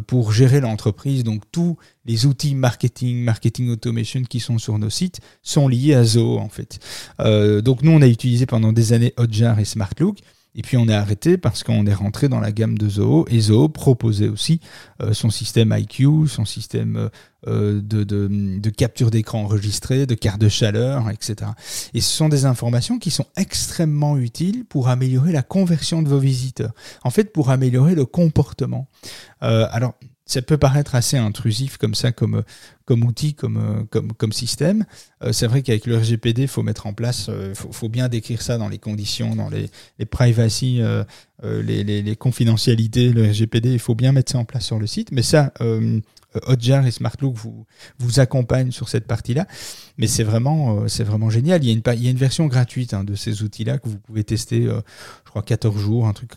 pour 0.05 0.31
gérer 0.31 0.59
l'entreprise. 0.59 1.23
Donc 1.23 1.41
tous 1.51 1.77
les 2.05 2.27
outils 2.27 2.53
marketing 2.53 3.23
marketing 3.23 3.69
automation 3.69 4.21
qui 4.21 4.39
sont 4.39 4.59
sur 4.59 4.77
nos 4.77 4.91
sites 4.91 5.19
sont 5.41 5.67
liés 5.67 5.95
à 5.95 6.03
Zoho 6.03 6.37
en 6.37 6.49
fait. 6.49 6.77
Donc 7.63 7.81
nous 7.81 7.91
on 7.91 8.01
a 8.03 8.07
utilisé 8.07 8.45
pendant 8.45 8.73
des 8.73 8.93
années 8.93 9.13
Hotjar 9.17 9.59
et 9.59 9.65
SmartLook 9.65 10.19
et 10.57 10.63
puis 10.63 10.75
on 10.75 10.87
est 10.89 10.93
arrêté 10.93 11.37
parce 11.37 11.63
qu'on 11.63 11.85
est 11.85 11.93
rentré 11.93 12.27
dans 12.27 12.39
la 12.39 12.51
gamme 12.51 12.77
de 12.77 12.89
Zoho 12.89 13.25
et 13.29 13.39
Zoho 13.39 13.69
proposait 13.69 14.27
aussi 14.27 14.59
euh, 15.01 15.13
son 15.13 15.29
système 15.29 15.73
IQ, 15.77 16.27
son 16.27 16.45
système 16.45 17.09
euh, 17.47 17.79
de, 17.81 18.03
de, 18.03 18.69
capture 18.71 19.11
d'écran 19.11 19.43
enregistré, 19.43 20.07
de 20.07 20.15
carte 20.15 20.41
de 20.41 20.49
chaleur, 20.49 21.09
etc. 21.11 21.51
Et 21.93 22.01
ce 22.01 22.09
sont 22.09 22.27
des 22.27 22.45
informations 22.45 22.97
qui 22.97 23.11
sont 23.11 23.27
extrêmement 23.37 24.17
utiles 24.17 24.65
pour 24.65 24.89
améliorer 24.89 25.31
la 25.31 25.43
conversion 25.43 26.01
de 26.01 26.09
vos 26.09 26.19
visiteurs. 26.19 26.73
En 27.03 27.11
fait, 27.11 27.31
pour 27.31 27.51
améliorer 27.51 27.93
le 27.93 28.05
comportement. 28.05 28.87
Euh, 29.43 29.67
alors, 29.71 29.93
ça 30.27 30.41
peut 30.41 30.57
paraître 30.57 30.93
assez 30.93 31.17
intrusif 31.17 31.77
comme 31.77 31.95
ça, 31.95 32.11
comme, 32.11 32.43
comme 32.85 33.03
outil, 33.03 33.33
comme, 33.33 33.87
comme, 33.89 34.31
système. 34.33 34.85
Euh, 35.23 35.31
c'est 35.31 35.47
vrai 35.47 35.61
qu'avec 35.61 35.85
le 35.85 35.97
RGPD, 35.97 36.43
il 36.43 36.47
faut 36.47 36.63
mettre 36.63 36.85
en 36.85 36.93
place, 36.93 37.25
il 37.29 37.33
euh, 37.33 37.55
faut, 37.55 37.71
faut, 37.71 37.89
bien 37.89 38.09
décrire 38.09 38.41
ça 38.41 38.57
dans 38.57 38.67
les 38.67 38.77
conditions, 38.77 39.35
dans 39.35 39.49
les, 39.49 39.69
les 39.99 40.05
privacy, 40.05 40.79
euh, 40.81 41.03
les, 41.43 41.83
les, 41.83 42.01
les, 42.01 42.15
confidentialités, 42.17 43.09
le 43.09 43.29
RGPD, 43.29 43.71
il 43.71 43.79
faut 43.79 43.95
bien 43.95 44.11
mettre 44.11 44.33
ça 44.33 44.37
en 44.37 44.45
place 44.45 44.65
sur 44.65 44.79
le 44.79 44.87
site. 44.87 45.11
Mais 45.11 45.21
ça, 45.21 45.53
Hotjar 46.45 46.85
et 46.85 46.91
SmartLook 46.91 47.35
vous, 47.35 47.65
vous 47.97 48.19
accompagnent 48.19 48.71
sur 48.71 48.89
cette 48.89 49.07
partie-là. 49.07 49.47
Mais 49.97 50.07
c'est 50.07 50.23
vraiment, 50.23 50.87
c'est 50.89 51.05
vraiment 51.05 51.29
génial. 51.29 51.63
Il 51.63 51.67
y 51.67 51.71
a 51.71 51.73
une, 51.73 51.81
il 51.99 52.03
y 52.03 52.07
a 52.07 52.11
une 52.11 52.17
version 52.17 52.47
gratuite 52.47 52.93
hein, 52.93 53.03
de 53.05 53.15
ces 53.15 53.43
outils-là 53.43 53.77
que 53.79 53.87
vous 53.87 53.97
pouvez 53.97 54.25
tester, 54.25 54.63
je 54.63 55.29
crois, 55.29 55.41
14 55.41 55.79
jours, 55.79 56.05
un 56.05 56.13
truc 56.13 56.31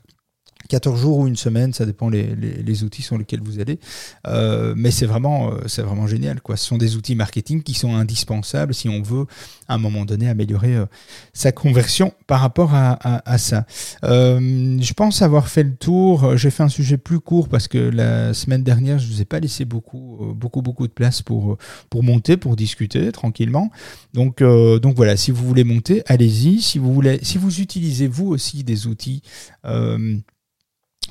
14 0.68 1.00
jours 1.00 1.18
ou 1.18 1.26
une 1.26 1.36
semaine, 1.36 1.72
ça 1.72 1.86
dépend 1.86 2.08
les, 2.08 2.34
les, 2.34 2.84
outils 2.84 3.02
sur 3.02 3.18
lesquels 3.18 3.40
vous 3.40 3.60
allez. 3.60 3.78
Euh, 4.26 4.74
mais 4.76 4.90
c'est 4.90 5.06
vraiment, 5.06 5.52
euh, 5.52 5.58
c'est 5.66 5.82
vraiment 5.82 6.06
génial. 6.06 6.40
Quoi. 6.40 6.56
Ce 6.56 6.66
sont 6.66 6.78
des 6.78 6.96
outils 6.96 7.14
marketing 7.14 7.62
qui 7.62 7.74
sont 7.74 7.94
indispensables 7.94 8.72
si 8.72 8.88
on 8.88 9.02
veut, 9.02 9.26
à 9.68 9.74
un 9.74 9.78
moment 9.78 10.04
donné, 10.04 10.28
améliorer 10.28 10.76
euh, 10.76 10.86
sa 11.32 11.52
conversion 11.52 12.14
par 12.26 12.40
rapport 12.40 12.74
à, 12.74 12.98
à, 13.28 13.38
ça. 13.38 13.66
je 14.02 14.92
pense 14.92 15.22
avoir 15.22 15.48
fait 15.48 15.64
le 15.64 15.74
tour. 15.74 16.36
J'ai 16.36 16.50
fait 16.50 16.62
un 16.62 16.68
sujet 16.68 16.96
plus 16.96 17.20
court 17.20 17.48
parce 17.48 17.68
que 17.68 17.78
la 17.78 18.34
semaine 18.34 18.62
dernière, 18.62 18.98
je 18.98 19.08
vous 19.08 19.20
ai 19.20 19.24
pas 19.24 19.40
laissé 19.40 19.64
beaucoup, 19.64 20.34
beaucoup, 20.34 20.62
beaucoup 20.62 20.86
de 20.86 20.92
place 20.92 21.22
pour, 21.22 21.58
pour 21.88 22.02
monter, 22.02 22.36
pour 22.36 22.56
discuter 22.56 23.10
tranquillement. 23.12 23.70
Donc, 24.14 24.42
donc 24.42 24.96
voilà, 24.96 25.16
si 25.16 25.30
vous 25.30 25.46
voulez 25.46 25.64
monter, 25.64 26.02
allez-y. 26.06 26.60
Si 26.60 26.80
si 27.22 27.38
vous 27.38 27.60
utilisez 27.60 28.06
vous 28.06 28.28
aussi 28.28 28.62
des 28.64 28.86
outils 28.86 29.22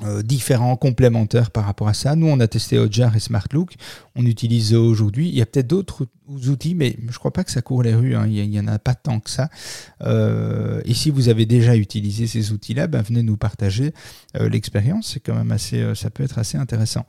euh, 0.04 0.22
différents, 0.22 0.76
complémentaires 0.76 1.50
par 1.50 1.64
rapport 1.64 1.88
à 1.88 1.94
ça. 1.94 2.16
Nous, 2.16 2.26
on 2.26 2.40
a 2.40 2.48
testé 2.48 2.78
Hotjar 2.78 3.14
et 3.16 3.20
SmartLook. 3.20 3.74
On 4.16 4.24
utilise 4.24 4.74
aujourd'hui. 4.74 5.28
Il 5.28 5.34
y 5.34 5.42
a 5.42 5.46
peut-être 5.46 5.66
d'autres 5.66 6.06
outils, 6.48 6.74
mais 6.74 6.96
je 7.00 7.06
ne 7.06 7.18
crois 7.18 7.32
pas 7.32 7.44
que 7.44 7.50
ça 7.50 7.62
court 7.62 7.82
les 7.82 7.94
rues. 7.94 8.14
Hein. 8.14 8.26
Il 8.26 8.48
n'y 8.48 8.60
en 8.60 8.68
a 8.68 8.78
pas 8.78 8.94
tant 8.94 9.20
que 9.20 9.30
ça. 9.30 9.50
Euh, 10.02 10.80
et 10.84 10.94
si 10.94 11.10
vous 11.10 11.28
avez 11.28 11.46
déjà 11.46 11.76
utilisé 11.76 12.26
ces 12.26 12.52
outils-là, 12.52 12.86
ben, 12.86 13.02
venez 13.02 13.22
nous 13.22 13.36
partager 13.36 13.92
euh, 14.36 14.48
l'expérience. 14.48 15.12
C'est 15.12 15.20
quand 15.20 15.34
même 15.34 15.52
assez, 15.52 15.94
ça 15.94 16.10
peut 16.10 16.22
être 16.22 16.38
assez 16.38 16.56
intéressant. 16.56 17.04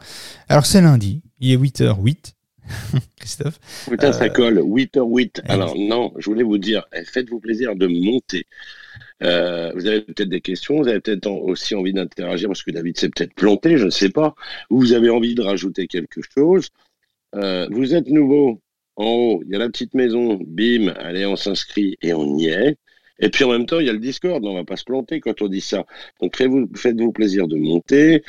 Alors, 0.50 0.66
c'est 0.66 0.82
lundi. 0.82 1.22
Il 1.40 1.52
est 1.52 1.58
8h08. 1.58 2.34
Christophe. 3.18 3.60
Putain, 3.90 4.12
ça 4.12 4.30
colle. 4.30 4.60
8h08. 4.60 5.42
Alors, 5.48 5.76
non, 5.78 6.14
je 6.18 6.26
voulais 6.26 6.44
vous 6.44 6.58
dire, 6.58 6.86
eh, 6.94 7.04
faites-vous 7.04 7.40
plaisir 7.40 7.76
de 7.76 7.88
monter. 7.88 8.46
Euh, 9.24 9.72
vous 9.76 9.86
avez 9.88 10.02
peut-être 10.02 10.30
des 10.30 10.42
questions, 10.42 10.78
vous 10.78 10.88
avez 10.88 11.00
peut-être 11.00 11.28
aussi 11.28 11.76
envie 11.76 11.94
d'interagir 11.94 12.50
parce 12.50 12.64
que 12.64 12.72
David 12.72 12.98
s'est 12.98 13.10
peut-être 13.10 13.34
planté, 13.36 13.78
je 13.78 13.86
ne 13.86 13.92
sais 13.92 14.10
pas. 14.10 14.34
Ou 14.70 14.80
vous 14.80 14.94
avez 14.94 15.10
envie 15.10 15.36
de 15.36 15.42
rajouter 15.42 15.88
quelque 15.88 16.22
chose. 16.22 16.70
Euh, 17.36 17.68
vous 17.72 17.94
êtes 17.94 18.08
nouveau. 18.08 18.62
En 18.96 19.06
haut, 19.06 19.44
il 19.46 19.52
y 19.52 19.56
a 19.56 19.60
la 19.60 19.70
petite 19.70 19.94
maison. 19.94 20.40
Bim, 20.46 20.94
allez, 20.98 21.26
on 21.26 21.36
s'inscrit 21.36 21.98
et 22.02 22.14
on 22.14 22.38
y 22.38 22.48
est. 22.48 22.78
Et 23.22 23.30
puis 23.30 23.44
en 23.44 23.52
même 23.52 23.66
temps, 23.66 23.80
il 23.80 23.88
y 23.88 23.90
a 23.90 23.94
le 23.94 24.00
Discord, 24.00 24.44
on 24.44 24.56
va 24.56 24.64
pas 24.64 24.76
se 24.76 24.84
planter 24.84 25.20
quand 25.20 25.42
on 25.42 25.48
dit 25.48 25.62
ça. 25.62 25.86
Donc 26.22 26.36
faites-vous 26.36 26.70
faites 26.76 26.96
-vous 26.96 27.12
plaisir 27.12 27.48
de 27.48 27.56
monter. 27.56 28.24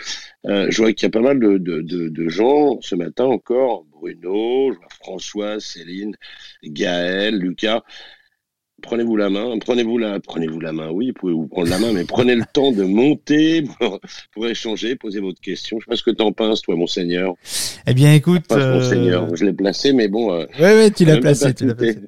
Euh, 0.46 0.66
je 0.70 0.83
vois 0.83 0.92
qu'il 0.92 1.07
y 1.07 1.09
a 1.09 1.11
pas 1.11 1.20
mal 1.20 1.40
de, 1.40 1.59
de, 1.59 1.81
de, 1.81 2.09
de, 2.09 2.28
gens 2.28 2.78
ce 2.81 2.94
matin 2.94 3.24
encore. 3.24 3.85
Bruno, 3.92 4.72
François, 5.02 5.61
Céline, 5.61 6.14
Gaël, 6.62 7.37
Lucas 7.37 7.83
prenez-vous 8.83 9.16
la 9.16 9.31
main, 9.31 9.59
prenez-vous 9.59 9.96
la, 9.96 10.20
prenez-vous 10.20 10.61
la 10.61 10.72
main, 10.72 10.90
oui, 10.90 11.09
vous 11.09 11.12
pouvez 11.14 11.33
vous 11.33 11.46
prendre 11.46 11.70
la 11.70 11.78
main, 11.78 11.92
mais 11.92 12.05
prenez 12.05 12.35
le 12.35 12.44
temps 12.52 12.72
de 12.72 12.85
monter 12.85 13.64
pour, 14.33 14.46
échanger, 14.46 14.96
poser 14.96 15.20
votre 15.20 15.40
question. 15.40 15.78
Je 15.78 15.85
sais 15.85 15.90
pas 15.90 15.96
ce 15.96 16.02
que 16.02 16.11
t'en 16.11 16.33
penses, 16.33 16.62
toi, 16.62 16.76
monseigneur. 16.76 17.35
Eh 17.87 17.94
bien, 17.94 18.12
écoute. 18.12 18.46
Pas 18.48 18.59
euh... 18.59 18.74
monseigneur, 18.81 19.35
je 19.35 19.44
l'ai 19.44 19.52
placé, 19.52 19.92
mais 19.92 20.09
bon. 20.09 20.33
Euh, 20.33 20.46
ouais, 20.59 20.74
ouais, 20.74 20.90
tu 20.90 21.05
l'as 21.05 21.18
placé, 21.18 21.55
tu 21.55 21.64
l'as 21.64 21.74
placé. 21.74 22.00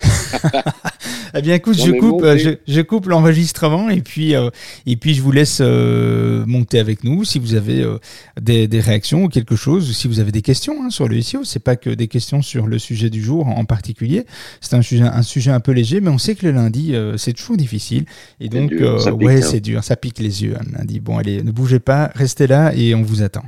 eh 1.34 1.42
bien, 1.42 1.54
écoute, 1.54 1.76
je 1.76 1.92
coupe, 1.92 2.24
je, 2.66 2.80
coupe 2.82 3.06
l'enregistrement 3.06 3.88
et 3.88 4.00
puis 4.00 4.34
euh, 4.34 4.50
et 4.86 4.96
puis 4.96 5.14
je 5.14 5.22
vous 5.22 5.32
laisse 5.32 5.58
euh, 5.60 6.44
monter 6.46 6.78
avec 6.78 7.04
nous 7.04 7.24
si 7.24 7.38
vous 7.38 7.54
avez 7.54 7.82
euh, 7.82 7.98
des, 8.40 8.68
des, 8.68 8.80
réactions 8.80 9.24
ou 9.24 9.28
quelque 9.28 9.56
chose, 9.56 9.88
ou 9.90 9.92
si 9.92 10.08
vous 10.08 10.20
avez 10.20 10.32
des 10.32 10.42
questions 10.42 10.82
hein, 10.82 10.90
sur 10.90 11.08
le 11.08 11.20
SEO. 11.20 11.44
C'est 11.44 11.62
pas 11.62 11.76
que 11.76 11.90
des 11.90 12.08
questions 12.08 12.42
sur 12.42 12.66
le 12.66 12.78
sujet 12.78 13.10
du 13.10 13.22
jour 13.22 13.46
en 13.46 13.64
particulier. 13.64 14.24
C'est 14.60 14.74
un 14.74 14.82
sujet 14.82 15.04
un 15.04 15.22
sujet 15.22 15.50
un 15.50 15.60
peu 15.60 15.72
léger, 15.72 16.00
mais 16.00 16.10
on 16.10 16.18
sait 16.18 16.34
que 16.34 16.46
le 16.46 16.52
lundi 16.52 16.94
c'est 17.16 17.32
toujours 17.32 17.56
difficile 17.56 18.04
et 18.40 18.48
donc 18.48 18.72
ouais, 18.72 19.38
hein. 19.38 19.40
c'est 19.42 19.60
dur, 19.60 19.84
ça 19.84 19.96
pique 19.96 20.18
les 20.18 20.44
yeux 20.44 20.56
un 20.58 20.78
lundi. 20.78 21.00
Bon, 21.00 21.18
allez, 21.18 21.42
ne 21.42 21.50
bougez 21.50 21.80
pas, 21.80 22.10
restez 22.14 22.46
là 22.46 22.72
et 22.74 22.94
on 22.94 23.02
vous 23.02 23.22
attend. 23.22 23.44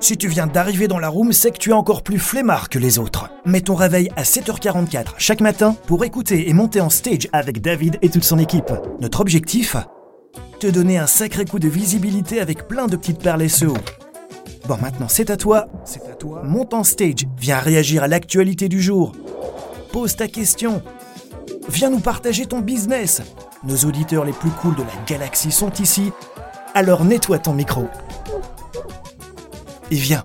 Si 0.00 0.16
tu 0.16 0.28
viens 0.28 0.46
d'arriver 0.46 0.88
dans 0.88 0.98
la 0.98 1.08
room, 1.08 1.32
c'est 1.32 1.50
que 1.50 1.58
tu 1.58 1.70
es 1.70 1.74
encore 1.74 2.02
plus 2.02 2.18
flemmard 2.18 2.68
que 2.68 2.78
les 2.78 2.98
autres. 2.98 3.30
Mets 3.46 3.62
ton 3.62 3.74
réveil 3.74 4.10
à 4.16 4.22
7h44 4.22 5.14
chaque 5.18 5.40
matin 5.40 5.76
pour 5.86 6.04
écouter 6.04 6.48
et 6.48 6.52
monter 6.52 6.80
en 6.80 6.90
stage 6.90 7.28
avec 7.32 7.60
David 7.60 7.98
et 8.02 8.10
toute 8.10 8.24
son 8.24 8.38
équipe. 8.38 8.72
Notre 9.00 9.20
objectif 9.20 9.76
Te 10.60 10.66
donner 10.66 10.98
un 10.98 11.06
sacré 11.06 11.44
coup 11.44 11.58
de 11.58 11.68
visibilité 11.68 12.40
avec 12.40 12.68
plein 12.68 12.86
de 12.86 12.96
petites 12.96 13.22
perles 13.22 13.48
SEO. 13.48 13.74
Bon, 14.66 14.76
maintenant 14.80 15.08
c'est 15.08 15.30
à 15.30 15.36
toi. 15.36 15.68
C'est 15.84 16.06
à 16.10 16.14
toi. 16.14 16.42
Monte 16.44 16.74
en 16.74 16.84
stage, 16.84 17.26
viens 17.38 17.58
réagir 17.58 18.02
à 18.02 18.08
l'actualité 18.08 18.68
du 18.68 18.82
jour. 18.82 19.12
Pose 19.92 20.16
ta 20.16 20.28
question. 20.28 20.82
Viens 21.68 21.90
nous 21.90 22.00
partager 22.00 22.46
ton 22.46 22.60
business. 22.60 23.22
Nos 23.62 23.76
auditeurs 23.88 24.24
les 24.24 24.32
plus 24.32 24.50
cools 24.50 24.76
de 24.76 24.82
la 24.82 25.04
galaxie 25.06 25.52
sont 25.52 25.72
ici. 25.80 26.12
Alors 26.74 27.04
nettoie 27.04 27.38
ton 27.38 27.54
micro 27.54 27.88
et 29.90 29.96
viens. 29.96 30.24